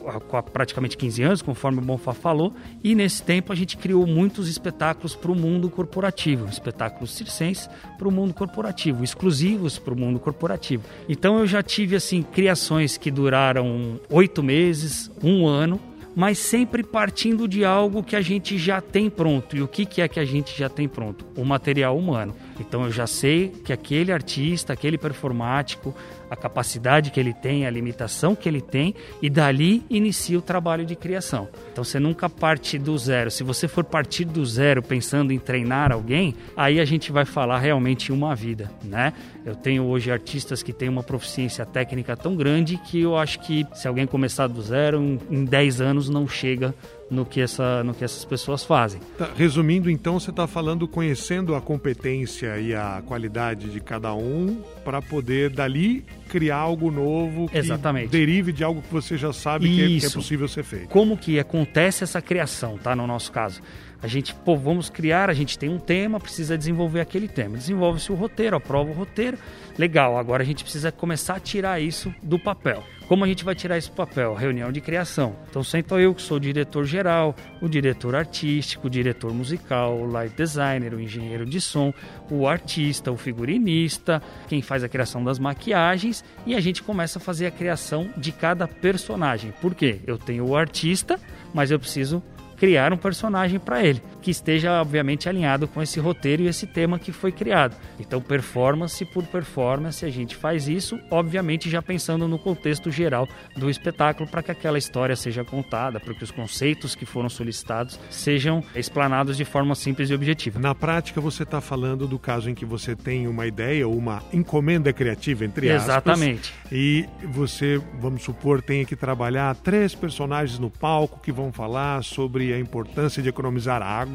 há, 0.05 0.37
há 0.37 0.43
praticamente 0.43 0.95
15 0.95 1.23
anos, 1.23 1.41
conforme 1.41 1.79
o 1.79 1.81
Bonfá 1.81 2.13
falou, 2.13 2.53
e 2.83 2.93
nesse 2.93 3.23
tempo 3.23 3.51
a 3.51 3.55
gente 3.55 3.77
criou 3.77 4.05
muitos 4.05 4.47
espetáculos 4.47 5.15
para 5.15 5.31
o 5.31 5.35
mundo 5.35 5.69
corporativo, 5.69 6.47
espetáculos 6.47 7.11
circenses 7.11 7.69
para 7.97 8.07
o 8.07 8.11
mundo 8.11 8.33
corporativo, 8.33 9.03
exclusivos 9.03 9.79
para 9.79 9.93
o 9.93 9.97
mundo 9.97 10.19
corporativo. 10.19 10.83
Então 11.09 11.39
eu 11.39 11.47
já 11.47 11.63
tive 11.63 11.95
assim 11.95 12.21
criações 12.21 12.97
que 12.97 13.09
duraram 13.09 13.99
oito 14.09 14.43
meses, 14.43 15.09
um 15.23 15.47
ano, 15.47 15.79
mas 16.15 16.37
sempre 16.37 16.83
partindo 16.83 17.47
de 17.47 17.65
algo 17.65 18.03
que 18.03 18.15
a 18.15 18.21
gente 18.21 18.57
já 18.57 18.79
tem 18.79 19.09
pronto. 19.09 19.55
E 19.55 19.61
o 19.61 19.67
que, 19.67 19.85
que 19.85 20.01
é 20.01 20.07
que 20.07 20.19
a 20.19 20.25
gente 20.25 20.57
já 20.57 20.69
tem 20.69 20.87
pronto? 20.87 21.25
O 21.35 21.43
material 21.43 21.97
humano. 21.97 22.35
Então 22.59 22.85
eu 22.85 22.91
já 22.91 23.07
sei 23.07 23.49
que 23.49 23.73
aquele 23.73 24.11
artista, 24.11 24.73
aquele 24.73 24.97
performático, 24.97 25.93
a 26.29 26.35
capacidade 26.35 27.11
que 27.11 27.19
ele 27.19 27.33
tem, 27.33 27.65
a 27.65 27.69
limitação 27.69 28.35
que 28.35 28.49
ele 28.49 28.61
tem, 28.61 28.95
e 29.21 29.29
dali 29.29 29.83
inicia 29.89 30.37
o 30.37 30.41
trabalho 30.41 30.85
de 30.85 30.95
criação. 30.95 31.47
Então 31.71 31.83
você 31.83 31.99
nunca 31.99 32.29
parte 32.29 32.77
do 32.77 32.97
zero. 32.97 33.29
Se 33.29 33.43
você 33.43 33.67
for 33.67 33.83
partir 33.83 34.25
do 34.25 34.45
zero 34.45 34.81
pensando 34.81 35.31
em 35.31 35.39
treinar 35.39 35.91
alguém, 35.91 36.35
aí 36.57 36.79
a 36.79 36.85
gente 36.85 37.11
vai 37.11 37.25
falar 37.25 37.59
realmente 37.59 38.11
uma 38.11 38.35
vida, 38.35 38.71
né? 38.83 39.13
Eu 39.45 39.55
tenho 39.55 39.83
hoje 39.83 40.11
artistas 40.11 40.63
que 40.63 40.73
têm 40.73 40.89
uma 40.89 41.03
proficiência 41.03 41.65
técnica 41.65 42.15
tão 42.15 42.35
grande 42.35 42.77
que 42.77 43.01
eu 43.01 43.17
acho 43.17 43.39
que 43.41 43.67
se 43.73 43.87
alguém 43.87 44.07
começar 44.07 44.47
do 44.47 44.61
zero, 44.61 45.19
em 45.29 45.45
10 45.45 45.81
anos 45.81 46.09
não 46.09 46.27
chega 46.27 46.73
no 47.09 47.25
que, 47.25 47.41
essa, 47.41 47.83
no 47.83 47.93
que 47.93 48.03
essas 48.03 48.25
pessoas 48.25 48.63
fazem. 48.63 48.99
Tá, 49.17 49.29
resumindo, 49.35 49.89
então, 49.89 50.19
você 50.19 50.29
está 50.29 50.47
falando 50.47 50.87
conhecendo 50.87 51.55
a 51.55 51.61
competência 51.61 52.59
e 52.59 52.73
a 52.73 53.03
qualidade 53.05 53.69
de 53.69 53.79
cada 53.79 54.13
um 54.13 54.61
para 54.83 55.01
poder 55.01 55.49
dali 55.49 56.03
criar 56.29 56.57
algo 56.57 56.89
novo 56.89 57.47
que 57.47 57.57
Exatamente. 57.57 58.09
derive 58.09 58.51
de 58.51 58.63
algo 58.63 58.81
que 58.81 58.91
você 58.91 59.17
já 59.17 59.31
sabe 59.31 59.67
que 59.67 59.83
é, 59.83 59.99
que 59.99 60.05
é, 60.05 60.09
possível 60.09 60.47
ser 60.47 60.63
feito. 60.63 60.87
Como 60.87 61.17
que 61.17 61.39
acontece 61.39 62.03
essa 62.03 62.21
criação, 62.21 62.77
tá? 62.77 62.95
No 62.95 63.05
nosso 63.05 63.31
caso. 63.31 63.61
A 64.01 64.07
gente, 64.07 64.35
pô, 64.35 64.57
vamos 64.57 64.89
criar, 64.89 65.29
a 65.29 65.33
gente 65.33 65.57
tem 65.57 65.69
um 65.69 65.79
tema, 65.79 66.19
precisa 66.19 66.57
desenvolver 66.57 66.99
aquele 66.99 67.29
tema. 67.29 67.57
Desenvolve-se 67.57 68.11
o 68.11 68.15
roteiro, 68.15 68.57
aprova 68.57 68.89
o 68.89 68.93
roteiro. 68.93 69.37
Legal, 69.77 70.17
agora 70.17 70.43
a 70.43 70.45
gente 70.45 70.61
precisa 70.61 70.91
começar 70.91 71.35
a 71.35 71.39
tirar 71.39 71.81
isso 71.81 72.13
do 72.21 72.37
papel. 72.37 72.83
Como 73.13 73.25
a 73.25 73.27
gente 73.27 73.45
vai 73.45 73.53
tirar 73.53 73.77
esse 73.77 73.91
papel? 73.91 74.33
Reunião 74.33 74.71
de 74.71 74.81
criação. 74.81 75.35
Então 75.47 75.63
sento 75.63 75.99
eu 75.99 76.15
que 76.15 76.21
sou 76.23 76.37
o 76.37 76.39
diretor 76.39 76.83
geral, 76.83 77.35
o 77.61 77.69
diretor 77.69 78.15
artístico, 78.15 78.87
o 78.87 78.89
diretor 78.89 79.31
musical, 79.31 79.95
o 79.99 80.07
light 80.07 80.35
designer, 80.35 80.95
o 80.95 80.99
engenheiro 80.99 81.45
de 81.45 81.61
som, 81.61 81.93
o 82.27 82.47
artista, 82.47 83.11
o 83.11 83.15
figurinista, 83.15 84.19
quem 84.47 84.63
faz 84.63 84.83
a 84.83 84.89
criação 84.89 85.23
das 85.23 85.37
maquiagens 85.37 86.25
e 86.43 86.55
a 86.55 86.59
gente 86.59 86.81
começa 86.81 87.19
a 87.19 87.21
fazer 87.21 87.45
a 87.45 87.51
criação 87.51 88.09
de 88.17 88.31
cada 88.31 88.67
personagem. 88.67 89.53
Por 89.61 89.75
quê? 89.75 89.99
Eu 90.07 90.17
tenho 90.17 90.47
o 90.47 90.57
artista, 90.57 91.19
mas 91.53 91.69
eu 91.69 91.77
preciso 91.77 92.23
criar 92.57 92.91
um 92.93 92.97
personagem 92.97 93.59
para 93.59 93.83
ele, 93.83 94.01
que 94.23 94.31
esteja 94.31 94.81
obviamente 94.81 95.27
alinhado 95.27 95.67
com 95.67 95.81
esse 95.81 95.99
roteiro 95.99 96.43
e 96.43 96.47
esse 96.47 96.65
tema 96.65 96.97
que 96.97 97.11
foi 97.11 97.31
criado. 97.31 97.75
Então, 97.99 98.21
performance 98.21 99.03
por 99.05 99.23
performance, 99.25 100.05
a 100.05 100.09
gente 100.09 100.35
faz 100.35 100.67
isso, 100.67 100.97
obviamente 101.11 101.69
já 101.69 101.81
pensando 101.81 102.27
no 102.27 102.39
contexto 102.39 102.89
geral 102.89 103.27
do 103.55 103.69
espetáculo 103.69 104.29
para 104.29 104.41
que 104.41 104.51
aquela 104.51 104.77
história 104.77 105.15
seja 105.15 105.43
contada, 105.43 105.99
para 105.99 106.13
que 106.13 106.23
os 106.23 106.31
conceitos 106.31 106.95
que 106.95 107.05
foram 107.05 107.29
solicitados 107.29 107.99
sejam 108.09 108.63
explanados 108.73 109.35
de 109.35 109.43
forma 109.43 109.75
simples 109.75 110.09
e 110.09 110.13
objetiva. 110.13 110.59
Na 110.59 110.73
prática, 110.73 111.19
você 111.19 111.43
está 111.43 111.59
falando 111.59 112.07
do 112.07 112.17
caso 112.17 112.49
em 112.49 112.55
que 112.55 112.65
você 112.65 112.95
tem 112.95 113.27
uma 113.27 113.45
ideia 113.45 113.87
ou 113.87 113.97
uma 113.97 114.23
encomenda 114.31 114.93
criativa, 114.93 115.43
entre 115.43 115.69
aspas. 115.69 115.83
Exatamente. 115.83 116.53
E 116.71 117.05
você, 117.25 117.81
vamos 117.99 118.23
supor, 118.23 118.61
tem 118.61 118.85
que 118.85 118.95
trabalhar 118.95 119.53
três 119.55 119.93
personagens 119.93 120.57
no 120.57 120.69
palco 120.69 121.19
que 121.19 121.31
vão 121.31 121.51
falar 121.51 122.03
sobre 122.03 122.53
a 122.53 122.59
importância 122.59 123.21
de 123.21 123.27
economizar 123.27 123.81
água. 123.81 124.12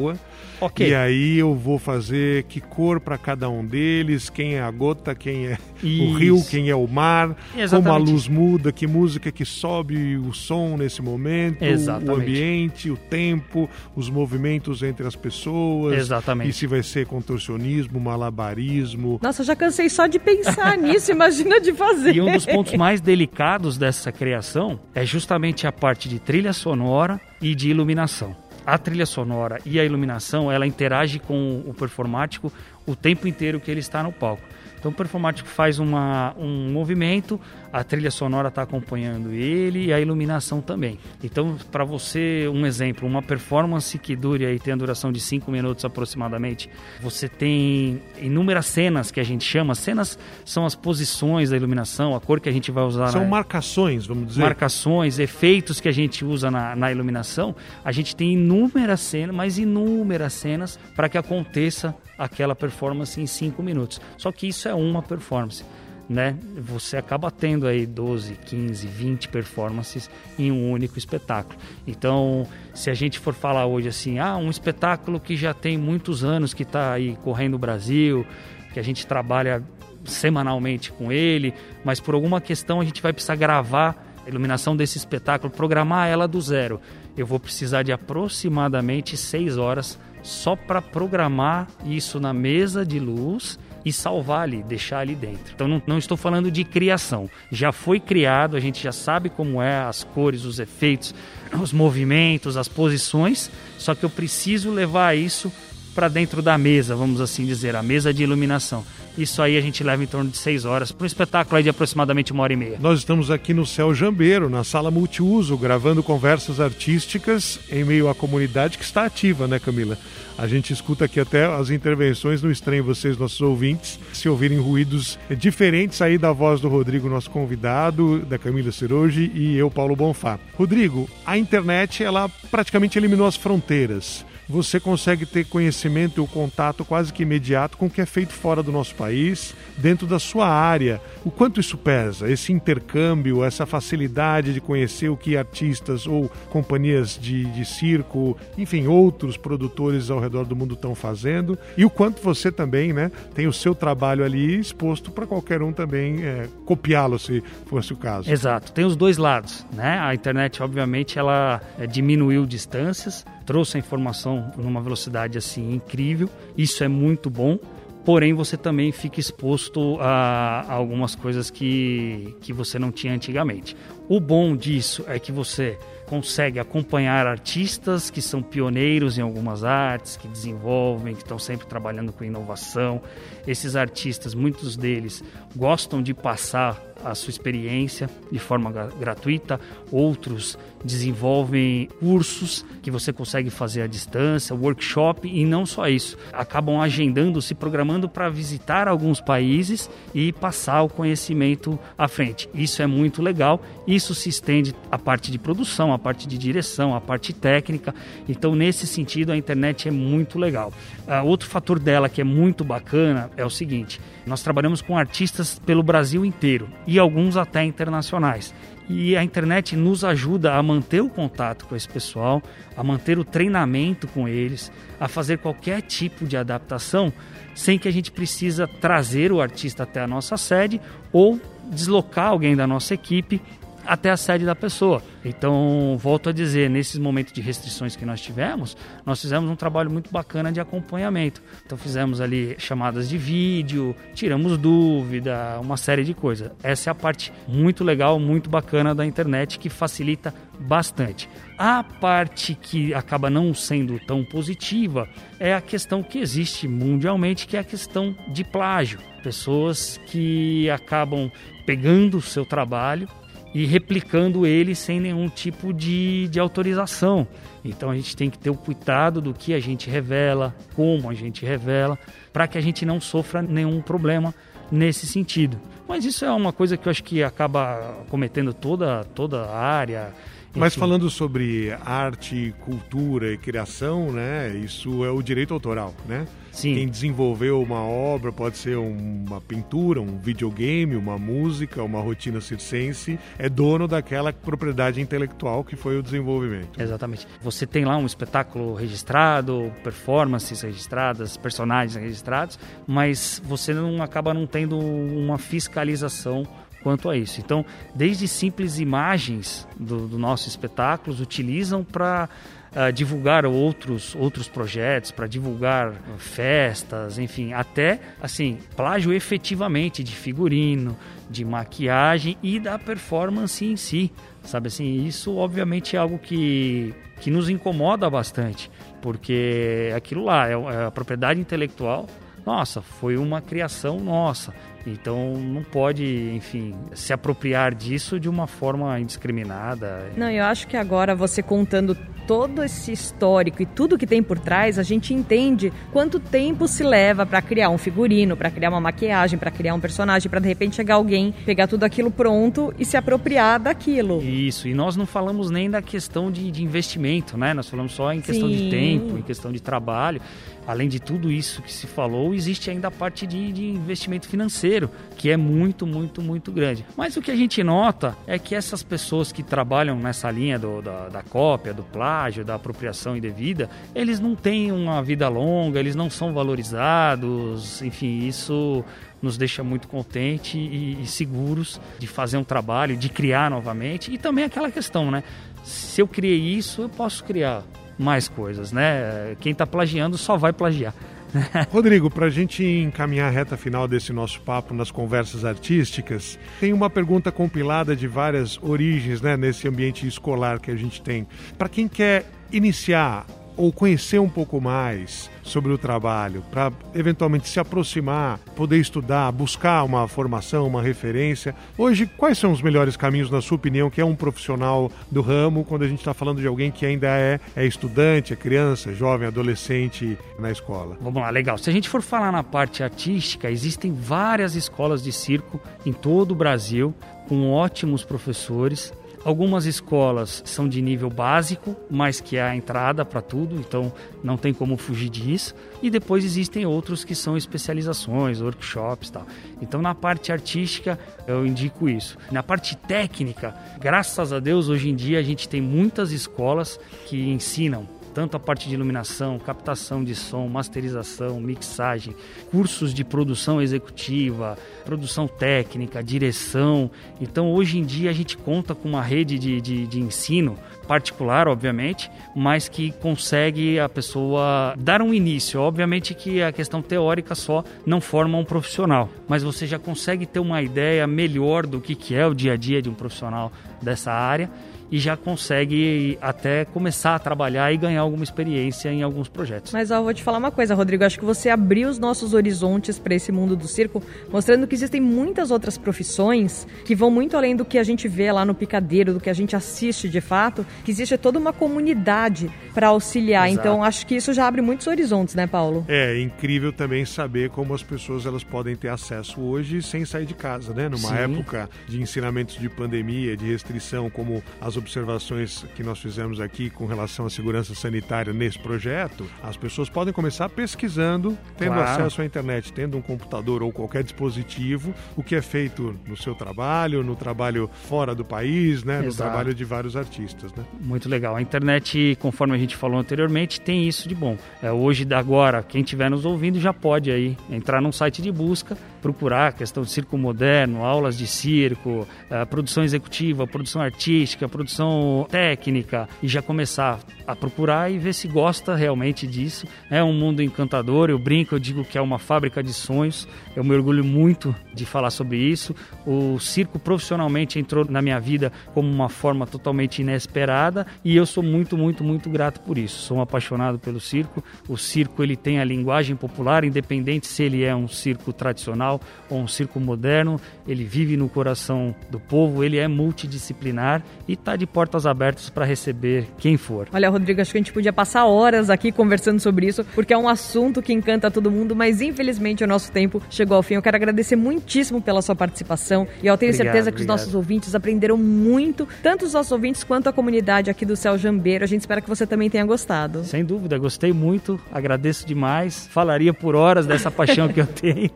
Ok. 0.60 0.88
E 0.88 0.94
aí 0.94 1.38
eu 1.38 1.54
vou 1.54 1.78
fazer 1.78 2.42
que 2.44 2.60
cor 2.60 2.98
para 2.98 3.16
cada 3.16 3.48
um 3.48 3.64
deles, 3.64 4.28
quem 4.28 4.54
é 4.54 4.60
a 4.60 4.70
gota, 4.70 5.14
quem 5.14 5.46
é 5.46 5.58
Isso. 5.82 6.02
o 6.02 6.14
rio, 6.14 6.44
quem 6.50 6.68
é 6.68 6.74
o 6.74 6.86
mar, 6.86 7.36
Exatamente. 7.56 7.70
como 7.70 7.94
a 7.94 7.96
luz 7.96 8.26
muda, 8.26 8.72
que 8.72 8.86
música 8.86 9.30
que 9.30 9.44
sobe 9.44 10.16
o 10.16 10.32
som 10.32 10.76
nesse 10.76 11.00
momento, 11.00 11.62
Exatamente. 11.62 12.10
o 12.10 12.14
ambiente, 12.20 12.90
o 12.90 12.96
tempo, 12.96 13.70
os 13.94 14.10
movimentos 14.10 14.82
entre 14.82 15.06
as 15.06 15.14
pessoas. 15.14 15.96
Exatamente. 15.96 16.50
E 16.50 16.52
se 16.52 16.66
vai 16.66 16.82
ser 16.82 17.06
contorcionismo, 17.06 18.00
malabarismo. 18.00 19.20
Nossa, 19.22 19.44
já 19.44 19.54
cansei 19.54 19.88
só 19.88 20.08
de 20.08 20.18
pensar 20.18 20.76
nisso, 20.78 21.12
imagina 21.12 21.60
de 21.60 21.72
fazer. 21.72 22.16
E 22.16 22.20
um 22.20 22.32
dos 22.32 22.44
pontos 22.44 22.74
mais 22.74 23.00
delicados 23.00 23.78
dessa 23.78 24.10
criação 24.10 24.80
é 24.92 25.06
justamente 25.06 25.66
a 25.68 25.72
parte 25.72 26.08
de 26.08 26.18
trilha 26.18 26.52
sonora 26.52 27.20
e 27.40 27.54
de 27.54 27.70
iluminação. 27.70 28.47
A 28.68 28.76
trilha 28.76 29.06
sonora 29.06 29.58
e 29.64 29.80
a 29.80 29.84
iluminação, 29.86 30.52
ela 30.52 30.66
interage 30.66 31.18
com 31.18 31.62
o 31.66 31.72
performático 31.72 32.52
o 32.86 32.94
tempo 32.94 33.26
inteiro 33.26 33.58
que 33.58 33.70
ele 33.70 33.80
está 33.80 34.02
no 34.02 34.12
palco. 34.12 34.42
Então 34.78 34.90
o 34.90 34.94
performático 34.94 35.48
faz 35.48 35.78
uma, 35.78 36.34
um 36.36 36.70
movimento, 36.70 37.40
a 37.72 37.84
trilha 37.84 38.10
sonora 38.10 38.48
está 38.48 38.62
acompanhando 38.62 39.32
ele 39.32 39.86
e 39.86 39.92
a 39.92 40.00
iluminação 40.00 40.60
também. 40.60 40.98
Então, 41.22 41.56
para 41.70 41.84
você, 41.84 42.48
um 42.48 42.64
exemplo, 42.64 43.06
uma 43.06 43.22
performance 43.22 43.98
que 43.98 44.16
dure 44.16 44.46
aí, 44.46 44.58
tem 44.58 44.72
a 44.72 44.76
duração 44.76 45.12
de 45.12 45.20
5 45.20 45.50
minutos 45.50 45.84
aproximadamente, 45.84 46.68
você 47.00 47.28
tem 47.28 48.00
inúmeras 48.20 48.66
cenas 48.66 49.10
que 49.10 49.20
a 49.20 49.24
gente 49.24 49.44
chama, 49.44 49.74
cenas 49.74 50.18
são 50.44 50.64
as 50.64 50.74
posições 50.74 51.50
da 51.50 51.56
iluminação, 51.56 52.14
a 52.14 52.20
cor 52.20 52.40
que 52.40 52.48
a 52.48 52.52
gente 52.52 52.70
vai 52.70 52.84
usar. 52.84 53.08
São 53.08 53.22
na... 53.22 53.28
marcações, 53.28 54.06
vamos 54.06 54.28
dizer. 54.28 54.40
Marcações, 54.40 55.18
efeitos 55.18 55.80
que 55.80 55.88
a 55.88 55.92
gente 55.92 56.24
usa 56.24 56.50
na, 56.50 56.74
na 56.74 56.90
iluminação. 56.90 57.54
A 57.84 57.92
gente 57.92 58.16
tem 58.16 58.32
inúmeras 58.32 59.00
cenas, 59.00 59.34
mas 59.34 59.58
inúmeras 59.58 60.32
cenas 60.32 60.78
para 60.96 61.08
que 61.08 61.18
aconteça 61.18 61.94
aquela 62.18 62.54
performance 62.54 63.20
em 63.20 63.26
5 63.26 63.62
minutos. 63.62 64.00
Só 64.16 64.32
que 64.32 64.48
isso 64.48 64.68
é 64.68 64.74
uma 64.74 65.02
performance. 65.02 65.64
Né? 66.08 66.36
Você 66.56 66.96
acaba 66.96 67.30
tendo 67.30 67.66
aí 67.66 67.84
12, 67.84 68.34
15, 68.46 68.86
20 68.86 69.28
performances 69.28 70.08
em 70.38 70.50
um 70.50 70.70
único 70.70 70.98
espetáculo. 70.98 71.58
Então, 71.86 72.46
se 72.72 72.88
a 72.88 72.94
gente 72.94 73.18
for 73.18 73.34
falar 73.34 73.66
hoje 73.66 73.88
assim, 73.88 74.18
ah, 74.18 74.36
um 74.38 74.48
espetáculo 74.48 75.20
que 75.20 75.36
já 75.36 75.52
tem 75.52 75.76
muitos 75.76 76.24
anos 76.24 76.54
que 76.54 76.62
está 76.62 76.94
aí 76.94 77.14
correndo 77.22 77.54
o 77.54 77.58
Brasil, 77.58 78.24
que 78.72 78.80
a 78.80 78.82
gente 78.82 79.06
trabalha 79.06 79.62
semanalmente 80.04 80.90
com 80.92 81.12
ele, 81.12 81.52
mas 81.84 82.00
por 82.00 82.14
alguma 82.14 82.40
questão 82.40 82.80
a 82.80 82.84
gente 82.84 83.02
vai 83.02 83.12
precisar 83.12 83.36
gravar 83.36 84.02
a 84.24 84.28
iluminação 84.28 84.76
desse 84.76 84.98
espetáculo, 84.98 85.52
programar 85.52 86.08
ela 86.08 86.26
do 86.26 86.40
zero. 86.40 86.80
Eu 87.16 87.26
vou 87.26 87.40
precisar 87.40 87.82
de 87.82 87.92
aproximadamente 87.92 89.16
6 89.16 89.56
horas 89.56 89.98
só 90.22 90.54
para 90.54 90.82
programar 90.82 91.68
isso 91.84 92.20
na 92.20 92.32
mesa 92.32 92.84
de 92.84 92.98
luz 92.98 93.58
e 93.88 93.92
salvar 93.92 94.42
ali, 94.42 94.62
deixar 94.62 95.00
ali 95.00 95.14
dentro. 95.14 95.52
Então 95.54 95.66
não, 95.66 95.82
não, 95.86 95.98
estou 95.98 96.16
falando 96.16 96.50
de 96.50 96.64
criação. 96.64 97.28
Já 97.50 97.72
foi 97.72 97.98
criado, 97.98 98.56
a 98.56 98.60
gente 98.60 98.82
já 98.82 98.92
sabe 98.92 99.28
como 99.28 99.62
é 99.62 99.80
as 99.80 100.04
cores, 100.04 100.44
os 100.44 100.58
efeitos, 100.58 101.14
os 101.60 101.72
movimentos, 101.72 102.56
as 102.56 102.68
posições, 102.68 103.50
só 103.78 103.94
que 103.94 104.04
eu 104.04 104.10
preciso 104.10 104.70
levar 104.70 105.16
isso 105.16 105.52
para 105.98 106.06
dentro 106.06 106.40
da 106.40 106.56
mesa, 106.56 106.94
vamos 106.94 107.20
assim 107.20 107.44
dizer, 107.44 107.74
a 107.74 107.82
mesa 107.82 108.14
de 108.14 108.22
iluminação. 108.22 108.84
Isso 109.18 109.42
aí 109.42 109.56
a 109.56 109.60
gente 109.60 109.82
leva 109.82 110.00
em 110.00 110.06
torno 110.06 110.30
de 110.30 110.36
seis 110.36 110.64
horas 110.64 110.92
para 110.92 111.02
um 111.02 111.06
espetáculo 111.08 111.60
de 111.60 111.68
aproximadamente 111.68 112.30
uma 112.30 112.44
hora 112.44 112.52
e 112.52 112.56
meia. 112.56 112.78
Nós 112.78 113.00
estamos 113.00 113.32
aqui 113.32 113.52
no 113.52 113.66
Céu 113.66 113.92
Jambeiro, 113.92 114.48
na 114.48 114.62
sala 114.62 114.92
multiuso, 114.92 115.56
gravando 115.56 116.00
conversas 116.00 116.60
artísticas 116.60 117.58
em 117.68 117.82
meio 117.82 118.08
à 118.08 118.14
comunidade 118.14 118.78
que 118.78 118.84
está 118.84 119.06
ativa, 119.06 119.48
né, 119.48 119.58
Camila? 119.58 119.98
A 120.38 120.46
gente 120.46 120.72
escuta 120.72 121.06
aqui 121.06 121.18
até 121.18 121.46
as 121.46 121.68
intervenções, 121.68 122.40
não 122.44 122.50
estranho 122.52 122.84
vocês, 122.84 123.18
nossos 123.18 123.40
ouvintes, 123.40 123.98
se 124.12 124.28
ouvirem 124.28 124.60
ruídos 124.60 125.18
diferentes 125.36 126.00
aí 126.00 126.16
da 126.16 126.30
voz 126.30 126.60
do 126.60 126.68
Rodrigo, 126.68 127.08
nosso 127.08 127.28
convidado, 127.28 128.20
da 128.20 128.38
Camila 128.38 128.70
Cirogi 128.70 129.32
e 129.34 129.56
eu, 129.56 129.68
Paulo 129.68 129.96
Bonfá. 129.96 130.38
Rodrigo, 130.56 131.10
a 131.26 131.36
internet, 131.36 132.04
ela 132.04 132.28
praticamente 132.52 132.96
eliminou 132.96 133.26
as 133.26 133.34
fronteiras 133.34 134.24
você 134.48 134.80
consegue 134.80 135.26
ter 135.26 135.44
conhecimento 135.46 136.20
e 136.20 136.24
o 136.24 136.26
contato 136.26 136.84
quase 136.84 137.12
que 137.12 137.22
imediato 137.22 137.76
com 137.76 137.86
o 137.86 137.90
que 137.90 138.00
é 138.00 138.06
feito 138.06 138.32
fora 138.32 138.62
do 138.62 138.72
nosso 138.72 138.94
país, 138.94 139.54
dentro 139.76 140.06
da 140.06 140.18
sua 140.18 140.48
área. 140.48 141.00
O 141.24 141.30
quanto 141.30 141.60
isso 141.60 141.76
pesa? 141.76 142.30
Esse 142.30 142.52
intercâmbio, 142.52 143.44
essa 143.44 143.66
facilidade 143.66 144.54
de 144.54 144.60
conhecer 144.60 145.08
o 145.08 145.16
que 145.16 145.36
artistas 145.36 146.06
ou 146.06 146.30
companhias 146.50 147.18
de, 147.20 147.44
de 147.46 147.64
circo, 147.64 148.36
enfim, 148.56 148.86
outros 148.86 149.36
produtores 149.36 150.10
ao 150.10 150.18
redor 150.18 150.44
do 150.44 150.56
mundo 150.56 150.74
estão 150.74 150.94
fazendo, 150.94 151.58
e 151.76 151.84
o 151.84 151.90
quanto 151.90 152.22
você 152.22 152.50
também 152.50 152.92
né, 152.92 153.10
tem 153.34 153.46
o 153.46 153.52
seu 153.52 153.74
trabalho 153.74 154.24
ali 154.24 154.58
exposto 154.58 155.10
para 155.10 155.26
qualquer 155.26 155.62
um 155.62 155.72
também 155.72 156.22
é, 156.22 156.48
copiá-lo, 156.64 157.18
se 157.18 157.42
fosse 157.66 157.92
o 157.92 157.96
caso. 157.96 158.30
Exato, 158.30 158.72
tem 158.72 158.84
os 158.84 158.96
dois 158.96 159.18
lados. 159.18 159.66
Né? 159.72 159.98
A 159.98 160.14
internet, 160.14 160.62
obviamente, 160.62 161.18
ela 161.18 161.60
é, 161.78 161.86
diminuiu 161.86 162.46
distâncias, 162.46 163.24
trouxe 163.48 163.78
a 163.78 163.80
informação 163.80 164.52
numa 164.58 164.78
velocidade 164.82 165.38
assim 165.38 165.72
incrível. 165.72 166.28
Isso 166.54 166.84
é 166.84 166.88
muito 166.88 167.30
bom. 167.30 167.58
Porém, 168.04 168.34
você 168.34 168.58
também 168.58 168.92
fica 168.92 169.20
exposto 169.20 169.96
a, 170.00 170.70
algumas 170.70 171.14
coisas 171.14 171.50
que, 171.50 172.36
que 172.42 172.52
você 172.52 172.78
não 172.78 172.92
tinha 172.92 173.14
antigamente. 173.14 173.74
O 174.06 174.20
bom 174.20 174.54
disso 174.54 175.02
é 175.08 175.18
que 175.18 175.32
você 175.32 175.78
consegue 176.08 176.58
acompanhar 176.58 177.26
artistas 177.26 178.10
que 178.10 178.20
são 178.20 178.42
pioneiros 178.42 179.16
em 179.16 179.22
algumas 179.22 179.64
artes, 179.64 180.16
que 180.16 180.28
desenvolvem, 180.28 181.14
que 181.14 181.22
estão 181.22 181.38
sempre 181.38 181.66
trabalhando 181.66 182.12
com 182.12 182.24
inovação. 182.24 183.00
Esses 183.46 183.76
artistas, 183.76 184.34
muitos 184.34 184.76
deles, 184.76 185.24
gostam 185.56 186.02
de 186.02 186.12
passar 186.12 186.82
a 187.04 187.14
sua 187.14 187.30
experiência 187.30 188.08
de 188.30 188.38
forma 188.38 188.70
gratuita, 188.98 189.60
outros 189.90 190.58
desenvolvem 190.84 191.88
cursos 191.98 192.64
que 192.82 192.90
você 192.90 193.12
consegue 193.12 193.50
fazer 193.50 193.82
à 193.82 193.86
distância, 193.86 194.54
workshop 194.54 195.28
e 195.28 195.44
não 195.44 195.66
só 195.66 195.88
isso, 195.88 196.16
acabam 196.32 196.80
agendando, 196.80 197.42
se 197.42 197.54
programando 197.54 198.08
para 198.08 198.28
visitar 198.28 198.88
alguns 198.88 199.20
países 199.20 199.90
e 200.14 200.32
passar 200.32 200.82
o 200.82 200.88
conhecimento 200.88 201.78
à 201.96 202.08
frente. 202.08 202.48
Isso 202.54 202.82
é 202.82 202.86
muito 202.86 203.22
legal. 203.22 203.60
Isso 203.86 204.14
se 204.14 204.28
estende 204.28 204.74
à 204.90 204.98
parte 204.98 205.30
de 205.30 205.38
produção, 205.38 205.92
à 205.92 205.98
parte 205.98 206.28
de 206.28 206.38
direção, 206.38 206.94
à 206.94 207.00
parte 207.00 207.32
técnica. 207.32 207.94
Então, 208.28 208.54
nesse 208.54 208.86
sentido, 208.86 209.32
a 209.32 209.36
internet 209.36 209.88
é 209.88 209.90
muito 209.90 210.38
legal. 210.38 210.72
Uh, 211.06 211.26
outro 211.26 211.48
fator 211.48 211.78
dela 211.78 212.08
que 212.08 212.20
é 212.20 212.24
muito 212.24 212.64
bacana 212.64 213.30
é 213.36 213.44
o 213.44 213.50
seguinte: 213.50 214.00
nós 214.26 214.42
trabalhamos 214.42 214.82
com 214.82 214.96
artistas 214.96 215.58
pelo 215.64 215.82
Brasil 215.82 216.24
inteiro 216.24 216.68
e 216.88 216.98
alguns 216.98 217.36
até 217.36 217.62
internacionais. 217.62 218.54
E 218.88 219.14
a 219.14 219.22
internet 219.22 219.76
nos 219.76 220.02
ajuda 220.02 220.54
a 220.54 220.62
manter 220.62 221.02
o 221.02 221.10
contato 221.10 221.66
com 221.66 221.76
esse 221.76 221.86
pessoal, 221.86 222.42
a 222.74 222.82
manter 222.82 223.18
o 223.18 223.24
treinamento 223.24 224.08
com 224.08 224.26
eles, 224.26 224.72
a 224.98 225.06
fazer 225.06 225.36
qualquer 225.36 225.82
tipo 225.82 226.26
de 226.26 226.34
adaptação 226.34 227.12
sem 227.54 227.78
que 227.78 227.88
a 227.88 227.90
gente 227.92 228.10
precisa 228.10 228.66
trazer 228.66 229.30
o 229.30 229.42
artista 229.42 229.82
até 229.82 230.00
a 230.00 230.06
nossa 230.06 230.38
sede 230.38 230.80
ou 231.12 231.38
deslocar 231.70 232.28
alguém 232.28 232.56
da 232.56 232.66
nossa 232.66 232.94
equipe 232.94 233.42
até 233.88 234.10
a 234.10 234.16
sede 234.18 234.44
da 234.44 234.54
pessoa. 234.54 235.02
Então, 235.24 235.96
volto 235.98 236.28
a 236.28 236.32
dizer, 236.32 236.68
nesses 236.68 236.98
momentos 236.98 237.32
de 237.32 237.40
restrições 237.40 237.96
que 237.96 238.04
nós 238.04 238.20
tivemos, 238.20 238.76
nós 239.04 239.20
fizemos 239.20 239.50
um 239.50 239.56
trabalho 239.56 239.90
muito 239.90 240.12
bacana 240.12 240.52
de 240.52 240.60
acompanhamento. 240.60 241.42
Então, 241.64 241.78
fizemos 241.78 242.20
ali 242.20 242.54
chamadas 242.58 243.08
de 243.08 243.16
vídeo, 243.16 243.96
tiramos 244.14 244.58
dúvida, 244.58 245.58
uma 245.60 245.78
série 245.78 246.04
de 246.04 246.12
coisas. 246.12 246.52
Essa 246.62 246.90
é 246.90 246.92
a 246.92 246.94
parte 246.94 247.32
muito 247.48 247.82
legal, 247.82 248.20
muito 248.20 248.50
bacana 248.50 248.94
da 248.94 249.06
internet 249.06 249.58
que 249.58 249.70
facilita 249.70 250.34
bastante. 250.60 251.28
A 251.56 251.82
parte 251.82 252.54
que 252.54 252.92
acaba 252.92 253.30
não 253.30 253.54
sendo 253.54 253.98
tão 254.00 254.22
positiva 254.22 255.08
é 255.40 255.54
a 255.54 255.62
questão 255.62 256.02
que 256.02 256.18
existe 256.18 256.68
mundialmente, 256.68 257.46
que 257.46 257.56
é 257.56 257.60
a 257.60 257.64
questão 257.64 258.14
de 258.28 258.44
plágio. 258.44 258.98
Pessoas 259.22 259.98
que 260.06 260.68
acabam 260.68 261.30
pegando 261.64 262.18
o 262.18 262.22
seu 262.22 262.44
trabalho 262.44 263.08
e 263.54 263.64
replicando 263.64 264.46
ele 264.46 264.74
sem 264.74 265.00
nenhum 265.00 265.28
tipo 265.28 265.72
de, 265.72 266.28
de 266.28 266.38
autorização. 266.38 267.26
Então 267.64 267.90
a 267.90 267.96
gente 267.96 268.16
tem 268.16 268.30
que 268.30 268.38
ter 268.38 268.50
o 268.50 268.54
cuidado 268.54 269.20
do 269.20 269.32
que 269.32 269.54
a 269.54 269.60
gente 269.60 269.90
revela, 269.90 270.54
como 270.74 271.10
a 271.10 271.14
gente 271.14 271.44
revela, 271.44 271.98
para 272.32 272.46
que 272.46 272.58
a 272.58 272.60
gente 272.60 272.84
não 272.84 273.00
sofra 273.00 273.42
nenhum 273.42 273.80
problema 273.80 274.34
nesse 274.70 275.06
sentido. 275.06 275.58
Mas 275.88 276.04
isso 276.04 276.24
é 276.24 276.30
uma 276.30 276.52
coisa 276.52 276.76
que 276.76 276.86
eu 276.86 276.90
acho 276.90 277.02
que 277.02 277.22
acaba 277.22 277.96
cometendo 278.10 278.52
toda, 278.52 279.04
toda 279.14 279.44
a 279.44 279.58
área. 279.58 280.12
Mas 280.54 280.74
falando 280.74 281.08
sobre 281.08 281.72
arte, 281.84 282.54
cultura 282.60 283.32
e 283.32 283.38
criação, 283.38 284.12
né? 284.12 284.54
Isso 284.56 285.04
é 285.04 285.10
o 285.10 285.22
direito 285.22 285.54
autoral, 285.54 285.94
né? 286.06 286.26
Sim. 286.58 286.74
Quem 286.74 286.88
desenvolveu 286.88 287.62
uma 287.62 287.80
obra 287.80 288.32
pode 288.32 288.58
ser 288.58 288.76
uma 288.76 289.40
pintura, 289.40 290.00
um 290.00 290.18
videogame, 290.18 290.96
uma 290.96 291.16
música, 291.16 291.84
uma 291.84 292.00
rotina 292.00 292.40
circense, 292.40 293.16
é 293.38 293.48
dono 293.48 293.86
daquela 293.86 294.32
propriedade 294.32 295.00
intelectual 295.00 295.62
que 295.62 295.76
foi 295.76 295.96
o 295.96 296.02
desenvolvimento. 296.02 296.80
Exatamente. 296.80 297.28
Você 297.40 297.64
tem 297.64 297.84
lá 297.84 297.96
um 297.96 298.06
espetáculo 298.06 298.74
registrado, 298.74 299.72
performances 299.84 300.60
registradas, 300.62 301.36
personagens 301.36 301.94
registrados, 301.94 302.58
mas 302.88 303.40
você 303.44 303.72
não 303.72 304.02
acaba 304.02 304.34
não 304.34 304.44
tendo 304.44 304.76
uma 304.76 305.38
fiscalização 305.38 306.44
quanto 306.82 307.08
a 307.08 307.16
isso. 307.16 307.40
Então, 307.40 307.64
desde 307.94 308.26
simples 308.26 308.80
imagens 308.80 309.66
do, 309.78 310.08
do 310.08 310.18
nossos 310.18 310.48
espetáculos 310.48 311.20
utilizam 311.20 311.84
para 311.84 312.28
uh, 312.72 312.92
divulgar 312.92 313.46
outros, 313.46 314.14
outros 314.14 314.48
projetos, 314.48 315.10
para 315.10 315.26
divulgar 315.26 315.92
festas, 316.18 317.18
enfim, 317.18 317.52
até 317.52 318.00
assim, 318.20 318.58
plágio 318.76 319.12
efetivamente 319.12 320.02
de 320.02 320.14
figurino, 320.14 320.96
de 321.28 321.44
maquiagem 321.44 322.36
e 322.42 322.58
da 322.58 322.78
performance 322.78 323.64
em 323.64 323.76
si. 323.76 324.12
Sabe 324.42 324.68
assim, 324.68 325.04
isso 325.04 325.36
obviamente 325.36 325.96
é 325.96 325.98
algo 325.98 326.18
que, 326.18 326.94
que 327.20 327.30
nos 327.30 327.48
incomoda 327.48 328.08
bastante, 328.08 328.70
porque 329.02 329.92
aquilo 329.94 330.24
lá 330.24 330.48
é, 330.48 330.52
é 330.52 330.84
a 330.86 330.90
propriedade 330.90 331.40
intelectual 331.40 332.06
nossa, 332.48 332.80
foi 332.80 333.18
uma 333.18 333.42
criação 333.42 334.00
nossa. 334.00 334.54
Então 334.86 335.34
não 335.34 335.62
pode, 335.62 336.32
enfim, 336.34 336.74
se 336.94 337.12
apropriar 337.12 337.74
disso 337.74 338.18
de 338.18 338.28
uma 338.28 338.46
forma 338.46 338.98
indiscriminada. 338.98 340.10
Não, 340.16 340.30
eu 340.30 340.44
acho 340.44 340.66
que 340.66 340.76
agora 340.76 341.14
você 341.14 341.42
contando 341.42 341.96
todo 342.28 342.62
esse 342.62 342.92
histórico 342.92 343.62
e 343.62 343.66
tudo 343.66 343.96
que 343.96 344.06
tem 344.06 344.22
por 344.22 344.38
trás, 344.38 344.78
a 344.78 344.82
gente 344.82 345.14
entende 345.14 345.72
quanto 345.90 346.20
tempo 346.20 346.68
se 346.68 346.84
leva 346.84 347.24
para 347.24 347.40
criar 347.40 347.70
um 347.70 347.78
figurino, 347.78 348.36
para 348.36 348.50
criar 348.50 348.68
uma 348.68 348.80
maquiagem, 348.80 349.38
para 349.38 349.50
criar 349.50 349.74
um 349.74 349.80
personagem, 349.80 350.28
para 350.28 350.38
de 350.38 350.46
repente 350.46 350.76
chegar 350.76 350.96
alguém, 350.96 351.34
pegar 351.46 351.66
tudo 351.66 351.84
aquilo 351.84 352.10
pronto 352.10 352.72
e 352.78 352.84
se 352.84 352.98
apropriar 352.98 353.58
daquilo. 353.58 354.22
Isso, 354.22 354.68
e 354.68 354.74
nós 354.74 354.94
não 354.94 355.06
falamos 355.06 355.50
nem 355.50 355.70
da 355.70 355.80
questão 355.80 356.30
de, 356.30 356.50
de 356.50 356.62
investimento, 356.62 357.38
né? 357.38 357.54
Nós 357.54 357.66
falamos 357.66 357.92
só 357.92 358.12
em 358.12 358.20
questão 358.20 358.46
Sim. 358.46 358.56
de 358.56 358.70
tempo, 358.70 359.16
em 359.16 359.22
questão 359.22 359.50
de 359.50 359.60
trabalho. 359.60 360.20
Além 360.66 360.86
de 360.86 361.00
tudo 361.00 361.32
isso 361.32 361.62
que 361.62 361.72
se 361.72 361.86
falou, 361.86 362.34
existe 362.34 362.70
ainda 362.70 362.88
a 362.88 362.90
parte 362.90 363.26
de, 363.26 363.50
de 363.52 363.70
investimento 363.70 364.28
financeiro, 364.28 364.67
que 365.16 365.30
é 365.30 365.36
muito, 365.36 365.86
muito, 365.86 366.22
muito 366.22 366.52
grande. 366.52 366.84
Mas 366.96 367.16
o 367.16 367.22
que 367.22 367.30
a 367.30 367.36
gente 367.36 367.62
nota 367.62 368.16
é 368.26 368.38
que 368.38 368.54
essas 368.54 368.82
pessoas 368.82 369.32
que 369.32 369.42
trabalham 369.42 369.96
nessa 369.98 370.30
linha 370.30 370.58
do, 370.58 370.82
da, 370.82 371.08
da 371.08 371.22
cópia, 371.22 371.72
do 371.72 371.82
plágio, 371.82 372.44
da 372.44 372.54
apropriação 372.54 373.16
indevida, 373.16 373.68
eles 373.94 374.20
não 374.20 374.34
têm 374.34 374.70
uma 374.72 375.02
vida 375.02 375.28
longa, 375.28 375.80
eles 375.80 375.94
não 375.94 376.10
são 376.10 376.32
valorizados, 376.32 377.82
enfim, 377.82 378.26
isso 378.26 378.84
nos 379.20 379.36
deixa 379.36 379.64
muito 379.64 379.88
contentes 379.88 380.54
e, 380.54 380.98
e, 381.02 381.06
seguros 381.06 381.80
de 381.98 382.06
fazer 382.06 382.36
um 382.36 382.44
trabalho, 382.44 382.96
de 382.96 383.08
criar 383.08 383.50
novamente. 383.50 384.12
E 384.12 384.18
também 384.18 384.44
aquela 384.44 384.70
questão, 384.70 385.10
né? 385.10 385.22
Se 385.64 386.00
eu 386.00 386.06
criei 386.06 386.38
isso, 386.38 386.82
eu 386.82 386.88
posso 386.88 387.24
criar 387.24 387.62
mais 387.98 388.28
coisas, 388.28 388.70
né? 388.70 389.36
Quem 389.40 389.52
está 389.52 389.66
plagiando 389.66 390.16
só 390.16 390.36
vai 390.36 390.52
plagiar. 390.52 390.94
Rodrigo, 391.70 392.10
para 392.10 392.26
a 392.26 392.30
gente 392.30 392.64
encaminhar 392.64 393.28
a 393.28 393.30
reta 393.30 393.56
final 393.56 393.86
desse 393.86 394.12
nosso 394.12 394.40
papo 394.40 394.74
nas 394.74 394.90
conversas 394.90 395.44
artísticas, 395.44 396.38
tem 396.60 396.72
uma 396.72 396.88
pergunta 396.88 397.30
compilada 397.30 397.94
de 397.94 398.06
várias 398.06 398.58
origens 398.62 399.20
né, 399.20 399.36
nesse 399.36 399.68
ambiente 399.68 400.06
escolar 400.06 400.58
que 400.58 400.70
a 400.70 400.76
gente 400.76 401.00
tem. 401.02 401.26
Para 401.56 401.68
quem 401.68 401.86
quer 401.88 402.30
iniciar 402.50 403.26
ou 403.58 403.72
conhecer 403.72 404.20
um 404.20 404.28
pouco 404.28 404.60
mais 404.60 405.28
sobre 405.42 405.72
o 405.72 405.78
trabalho, 405.78 406.44
para 406.50 406.72
eventualmente 406.94 407.48
se 407.48 407.58
aproximar, 407.58 408.38
poder 408.54 408.78
estudar, 408.78 409.32
buscar 409.32 409.82
uma 409.82 410.06
formação, 410.06 410.66
uma 410.66 410.80
referência. 410.80 411.54
Hoje, 411.76 412.08
quais 412.16 412.38
são 412.38 412.52
os 412.52 412.62
melhores 412.62 412.96
caminhos, 412.96 413.30
na 413.30 413.42
sua 413.42 413.56
opinião, 413.56 413.90
que 413.90 414.00
é 414.00 414.04
um 414.04 414.14
profissional 414.14 414.90
do 415.10 415.20
ramo, 415.20 415.64
quando 415.64 415.82
a 415.82 415.88
gente 415.88 415.98
está 415.98 416.14
falando 416.14 416.40
de 416.40 416.46
alguém 416.46 416.70
que 416.70 416.86
ainda 416.86 417.08
é, 417.08 417.40
é 417.56 417.66
estudante, 417.66 418.32
é 418.32 418.36
criança, 418.36 418.94
jovem, 418.94 419.26
adolescente 419.26 420.16
na 420.38 420.52
escola? 420.52 420.96
Vamos 421.00 421.20
lá, 421.20 421.30
legal. 421.30 421.58
Se 421.58 421.68
a 421.68 421.72
gente 421.72 421.88
for 421.88 422.00
falar 422.00 422.30
na 422.30 422.44
parte 422.44 422.82
artística, 422.82 423.50
existem 423.50 423.92
várias 423.92 424.54
escolas 424.54 425.02
de 425.02 425.10
circo 425.12 425.60
em 425.84 425.92
todo 425.92 426.32
o 426.32 426.34
Brasil, 426.34 426.94
com 427.28 427.50
ótimos 427.50 428.04
professores 428.04 428.92
Algumas 429.24 429.66
escolas 429.66 430.42
são 430.46 430.68
de 430.68 430.80
nível 430.80 431.10
básico, 431.10 431.76
mas 431.90 432.20
que 432.20 432.36
é 432.36 432.42
a 432.42 432.54
entrada 432.54 433.04
para 433.04 433.20
tudo, 433.20 433.56
então 433.56 433.92
não 434.22 434.36
tem 434.36 434.54
como 434.54 434.76
fugir 434.76 435.08
disso. 435.08 435.54
E 435.82 435.90
depois 435.90 436.24
existem 436.24 436.64
outros 436.64 437.04
que 437.04 437.14
são 437.14 437.36
especializações, 437.36 438.40
workshops, 438.40 439.10
tal. 439.10 439.26
Então 439.60 439.82
na 439.82 439.94
parte 439.94 440.32
artística 440.32 440.98
eu 441.26 441.44
indico 441.44 441.88
isso. 441.88 442.16
Na 442.30 442.42
parte 442.42 442.76
técnica, 442.76 443.54
graças 443.80 444.32
a 444.32 444.38
Deus 444.38 444.68
hoje 444.68 444.88
em 444.88 444.94
dia 444.94 445.18
a 445.18 445.22
gente 445.22 445.48
tem 445.48 445.60
muitas 445.60 446.12
escolas 446.12 446.78
que 447.06 447.28
ensinam 447.28 447.97
tanto 448.18 448.36
a 448.36 448.40
parte 448.40 448.68
de 448.68 448.74
iluminação, 448.74 449.38
captação 449.38 450.02
de 450.02 450.12
som, 450.12 450.48
masterização, 450.48 451.38
mixagem, 451.38 452.16
cursos 452.50 452.92
de 452.92 453.04
produção 453.04 453.62
executiva, 453.62 454.58
produção 454.84 455.28
técnica, 455.28 456.02
direção. 456.02 456.90
Então, 457.20 457.52
hoje 457.52 457.78
em 457.78 457.84
dia, 457.84 458.10
a 458.10 458.12
gente 458.12 458.36
conta 458.36 458.74
com 458.74 458.88
uma 458.88 459.02
rede 459.02 459.38
de, 459.38 459.60
de, 459.60 459.86
de 459.86 460.00
ensino 460.00 460.58
particular, 460.88 461.46
obviamente, 461.46 462.10
mas 462.34 462.68
que 462.68 462.90
consegue 462.90 463.78
a 463.78 463.88
pessoa 463.88 464.74
dar 464.76 465.00
um 465.00 465.14
início. 465.14 465.60
Obviamente 465.60 466.12
que 466.12 466.42
a 466.42 466.50
questão 466.50 466.82
teórica 466.82 467.36
só 467.36 467.62
não 467.86 468.00
forma 468.00 468.36
um 468.36 468.44
profissional, 468.44 469.08
mas 469.28 469.44
você 469.44 469.64
já 469.64 469.78
consegue 469.78 470.26
ter 470.26 470.40
uma 470.40 470.60
ideia 470.60 471.06
melhor 471.06 471.64
do 471.64 471.80
que, 471.80 471.94
que 471.94 472.16
é 472.16 472.26
o 472.26 472.34
dia 472.34 472.54
a 472.54 472.56
dia 472.56 472.82
de 472.82 472.88
um 472.88 472.94
profissional 472.94 473.52
dessa 473.80 474.10
área 474.10 474.50
e 474.90 474.98
já 474.98 475.16
consegue 475.16 476.18
até 476.20 476.64
começar 476.64 477.14
a 477.14 477.18
trabalhar 477.18 477.72
e 477.72 477.76
ganhar 477.76 478.00
alguma 478.00 478.24
experiência 478.24 478.90
em 478.90 479.02
alguns 479.02 479.28
projetos. 479.28 479.72
Mas 479.72 479.90
eu 479.90 480.02
vou 480.02 480.14
te 480.14 480.22
falar 480.22 480.38
uma 480.38 480.50
coisa, 480.50 480.74
Rodrigo, 480.74 481.04
acho 481.04 481.18
que 481.18 481.24
você 481.24 481.50
abriu 481.50 481.88
os 481.88 481.98
nossos 481.98 482.34
horizontes 482.34 482.98
para 482.98 483.14
esse 483.14 483.30
mundo 483.30 483.54
do 483.56 483.68
circo, 483.68 484.02
mostrando 484.30 484.66
que 484.66 484.74
existem 484.74 485.00
muitas 485.00 485.50
outras 485.50 485.76
profissões 485.76 486.66
que 486.84 486.94
vão 486.94 487.10
muito 487.10 487.36
além 487.36 487.54
do 487.54 487.64
que 487.64 487.78
a 487.78 487.84
gente 487.84 488.08
vê 488.08 488.32
lá 488.32 488.44
no 488.44 488.54
picadeiro, 488.54 489.12
do 489.12 489.20
que 489.20 489.30
a 489.30 489.34
gente 489.34 489.54
assiste 489.54 490.08
de 490.08 490.20
fato, 490.20 490.64
que 490.84 490.90
existe 490.90 491.16
toda 491.18 491.38
uma 491.38 491.52
comunidade 491.52 492.50
para 492.74 492.88
auxiliar. 492.88 493.48
Exato. 493.48 493.60
Então, 493.60 493.82
acho 493.82 494.06
que 494.06 494.16
isso 494.16 494.32
já 494.32 494.46
abre 494.46 494.62
muitos 494.62 494.86
horizontes, 494.86 495.34
né, 495.34 495.46
Paulo? 495.46 495.84
É, 495.88 496.16
é 496.16 496.22
incrível 496.22 496.72
também 496.72 497.04
saber 497.04 497.50
como 497.50 497.74
as 497.74 497.82
pessoas 497.82 498.24
elas 498.24 498.44
podem 498.44 498.74
ter 498.74 498.88
acesso 498.88 499.40
hoje 499.40 499.82
sem 499.82 500.04
sair 500.04 500.24
de 500.26 500.34
casa, 500.34 500.72
né? 500.72 500.88
Numa 500.88 501.08
Sim. 501.08 501.14
época 501.16 501.68
de 501.86 502.00
ensinamentos 502.00 502.58
de 502.58 502.68
pandemia, 502.68 503.36
de 503.36 503.46
restrição, 503.46 504.08
como 504.08 504.42
as 504.60 504.76
observações 504.78 505.66
que 505.74 505.82
nós 505.82 505.98
fizemos 505.98 506.40
aqui 506.40 506.70
com 506.70 506.86
relação 506.86 507.26
à 507.26 507.30
segurança 507.30 507.74
sanitária 507.74 508.32
nesse 508.32 508.58
projeto, 508.58 509.26
as 509.42 509.56
pessoas 509.56 509.88
podem 509.88 510.12
começar 510.12 510.48
pesquisando, 510.48 511.36
tendo 511.56 511.74
claro. 511.74 511.90
acesso 511.90 512.22
à 512.22 512.24
internet, 512.24 512.72
tendo 512.72 512.96
um 512.96 513.02
computador 513.02 513.62
ou 513.62 513.72
qualquer 513.72 514.02
dispositivo, 514.02 514.94
o 515.16 515.22
que 515.22 515.34
é 515.34 515.42
feito 515.42 515.98
no 516.06 516.16
seu 516.16 516.34
trabalho, 516.34 517.02
no 517.02 517.16
trabalho 517.16 517.68
fora 517.88 518.14
do 518.14 518.24
país, 518.24 518.84
né, 518.84 519.00
no 519.02 519.14
trabalho 519.14 519.52
de 519.52 519.64
vários 519.64 519.96
artistas. 519.96 520.52
Né? 520.54 520.64
Muito 520.80 521.08
legal. 521.08 521.36
A 521.36 521.42
internet, 521.42 522.16
conforme 522.20 522.54
a 522.54 522.58
gente 522.58 522.76
falou 522.76 522.98
anteriormente, 522.98 523.60
tem 523.60 523.88
isso 523.88 524.08
de 524.08 524.14
bom. 524.14 524.36
É, 524.62 524.70
hoje, 524.70 525.06
agora, 525.12 525.62
quem 525.62 525.82
estiver 525.82 526.10
nos 526.10 526.24
ouvindo 526.24 526.60
já 526.60 526.72
pode 526.72 527.10
aí 527.10 527.36
entrar 527.50 527.80
num 527.80 527.92
site 527.92 528.22
de 528.22 528.30
busca, 528.30 528.76
procurar 529.02 529.48
a 529.48 529.52
questão 529.52 529.82
de 529.82 529.90
circo 529.90 530.16
moderno, 530.16 530.84
aulas 530.84 531.16
de 531.16 531.26
circo, 531.26 532.06
é, 532.30 532.44
produção 532.44 532.84
executiva, 532.84 533.46
produção 533.46 533.80
artística, 533.80 534.48
produção 534.48 534.67
produção 534.68 535.26
técnica 535.30 536.06
e 536.22 536.28
já 536.28 536.42
começar 536.42 537.00
a 537.26 537.34
procurar 537.34 537.90
e 537.90 537.98
ver 537.98 538.12
se 538.12 538.28
gosta 538.28 538.74
realmente 538.74 539.26
disso. 539.26 539.66
É 539.90 540.04
um 540.04 540.12
mundo 540.12 540.42
encantador, 540.42 541.08
eu 541.08 541.18
brinco, 541.18 541.54
eu 541.54 541.58
digo 541.58 541.84
que 541.84 541.96
é 541.96 542.00
uma 542.00 542.18
fábrica 542.18 542.62
de 542.62 542.72
sonhos. 542.72 543.26
Eu 543.56 543.64
me 543.64 543.74
orgulho 543.74 544.04
muito 544.04 544.54
de 544.74 544.84
falar 544.84 545.10
sobre 545.10 545.38
isso. 545.38 545.74
O 546.06 546.38
circo 546.38 546.78
profissionalmente 546.78 547.58
entrou 547.58 547.84
na 547.88 548.02
minha 548.02 548.20
vida 548.20 548.52
como 548.74 548.90
uma 548.90 549.08
forma 549.08 549.46
totalmente 549.46 550.00
inesperada 550.00 550.86
e 551.02 551.16
eu 551.16 551.24
sou 551.24 551.42
muito, 551.42 551.76
muito, 551.76 552.04
muito 552.04 552.28
grato 552.28 552.60
por 552.60 552.76
isso. 552.76 552.98
Sou 553.00 553.18
um 553.18 553.22
apaixonado 553.22 553.78
pelo 553.78 554.00
circo. 554.00 554.44
O 554.68 554.76
circo 554.76 555.22
ele 555.22 555.36
tem 555.36 555.60
a 555.60 555.64
linguagem 555.64 556.14
popular, 556.14 556.64
independente 556.64 557.26
se 557.26 557.42
ele 557.42 557.64
é 557.64 557.74
um 557.74 557.88
circo 557.88 558.32
tradicional 558.32 559.00
ou 559.30 559.40
um 559.40 559.48
circo 559.48 559.80
moderno, 559.80 560.40
ele 560.66 560.84
vive 560.84 561.16
no 561.16 561.28
coração 561.28 561.94
do 562.10 562.20
povo, 562.20 562.62
ele 562.62 562.76
é 562.76 562.86
multidisciplinar 562.86 564.02
e 564.26 564.32
está 564.32 564.57
de 564.58 564.66
portas 564.66 565.06
abertas 565.06 565.48
para 565.48 565.64
receber 565.64 566.28
quem 566.38 566.56
for. 566.56 566.88
Olha, 566.92 567.08
Rodrigo, 567.08 567.40
acho 567.40 567.52
que 567.52 567.58
a 567.58 567.60
gente 567.60 567.72
podia 567.72 567.92
passar 567.92 568.26
horas 568.26 568.68
aqui 568.68 568.92
conversando 568.92 569.40
sobre 569.40 569.66
isso, 569.66 569.84
porque 569.94 570.12
é 570.12 570.18
um 570.18 570.28
assunto 570.28 570.82
que 570.82 570.92
encanta 570.92 571.30
todo 571.30 571.50
mundo, 571.50 571.74
mas 571.74 572.00
infelizmente 572.00 572.64
o 572.64 572.66
nosso 572.66 572.90
tempo 572.92 573.22
chegou 573.30 573.56
ao 573.56 573.62
fim. 573.62 573.74
Eu 573.74 573.82
quero 573.82 573.96
agradecer 573.96 574.36
muitíssimo 574.36 575.00
pela 575.00 575.22
sua 575.22 575.34
participação 575.34 576.06
e 576.22 576.26
eu 576.26 576.36
tenho 576.36 576.50
obrigado, 576.50 576.66
certeza 576.66 576.90
que 576.90 576.96
obrigado. 576.96 577.16
os 577.16 577.22
nossos 577.22 577.34
ouvintes 577.34 577.74
aprenderam 577.74 578.16
muito, 578.16 578.86
tanto 579.02 579.24
os 579.24 579.32
nossos 579.32 579.52
ouvintes 579.52 579.84
quanto 579.84 580.08
a 580.08 580.12
comunidade 580.12 580.70
aqui 580.70 580.84
do 580.84 580.96
Céu 580.96 581.16
Jambeiro. 581.16 581.64
A 581.64 581.66
gente 581.66 581.80
espera 581.80 582.00
que 582.00 582.08
você 582.08 582.26
também 582.26 582.50
tenha 582.50 582.64
gostado. 582.64 583.24
Sem 583.24 583.44
dúvida, 583.44 583.78
gostei 583.78 584.12
muito, 584.12 584.60
agradeço 584.72 585.26
demais. 585.26 585.86
Falaria 585.88 586.34
por 586.34 586.54
horas 586.54 586.86
dessa 586.86 587.10
paixão 587.10 587.48
que 587.48 587.60
eu 587.60 587.66
tenho. 587.80 588.10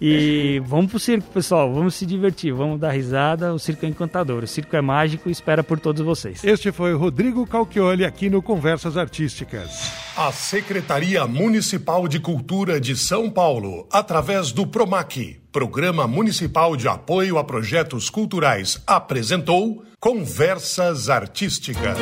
E 0.00 0.60
vamos 0.64 0.90
pro 0.90 0.98
circo, 0.98 1.28
pessoal, 1.32 1.72
vamos 1.72 1.94
se 1.94 2.04
divertir, 2.04 2.52
vamos 2.52 2.80
dar 2.80 2.90
risada. 2.90 3.54
O 3.54 3.58
circo 3.58 3.86
é 3.86 3.88
encantador, 3.88 4.42
o 4.42 4.46
circo 4.46 4.74
é 4.76 4.80
mágico 4.80 5.28
e 5.28 5.32
espera 5.32 5.62
por 5.62 5.78
todos 5.84 6.02
vocês. 6.02 6.42
Este 6.42 6.72
foi 6.72 6.94
o 6.94 6.98
Rodrigo 6.98 7.46
Calchioli 7.46 8.06
aqui 8.06 8.30
no 8.30 8.40
Conversas 8.40 8.96
Artísticas. 8.96 9.92
A 10.16 10.32
Secretaria 10.32 11.26
Municipal 11.26 12.08
de 12.08 12.18
Cultura 12.18 12.80
de 12.80 12.96
São 12.96 13.30
Paulo, 13.30 13.86
através 13.92 14.50
do 14.50 14.66
PROMAC, 14.66 15.42
Programa 15.52 16.08
Municipal 16.08 16.74
de 16.74 16.88
Apoio 16.88 17.36
a 17.36 17.44
Projetos 17.44 18.08
Culturais, 18.08 18.82
apresentou 18.86 19.84
Conversas 20.00 21.10
Artísticas. 21.10 21.98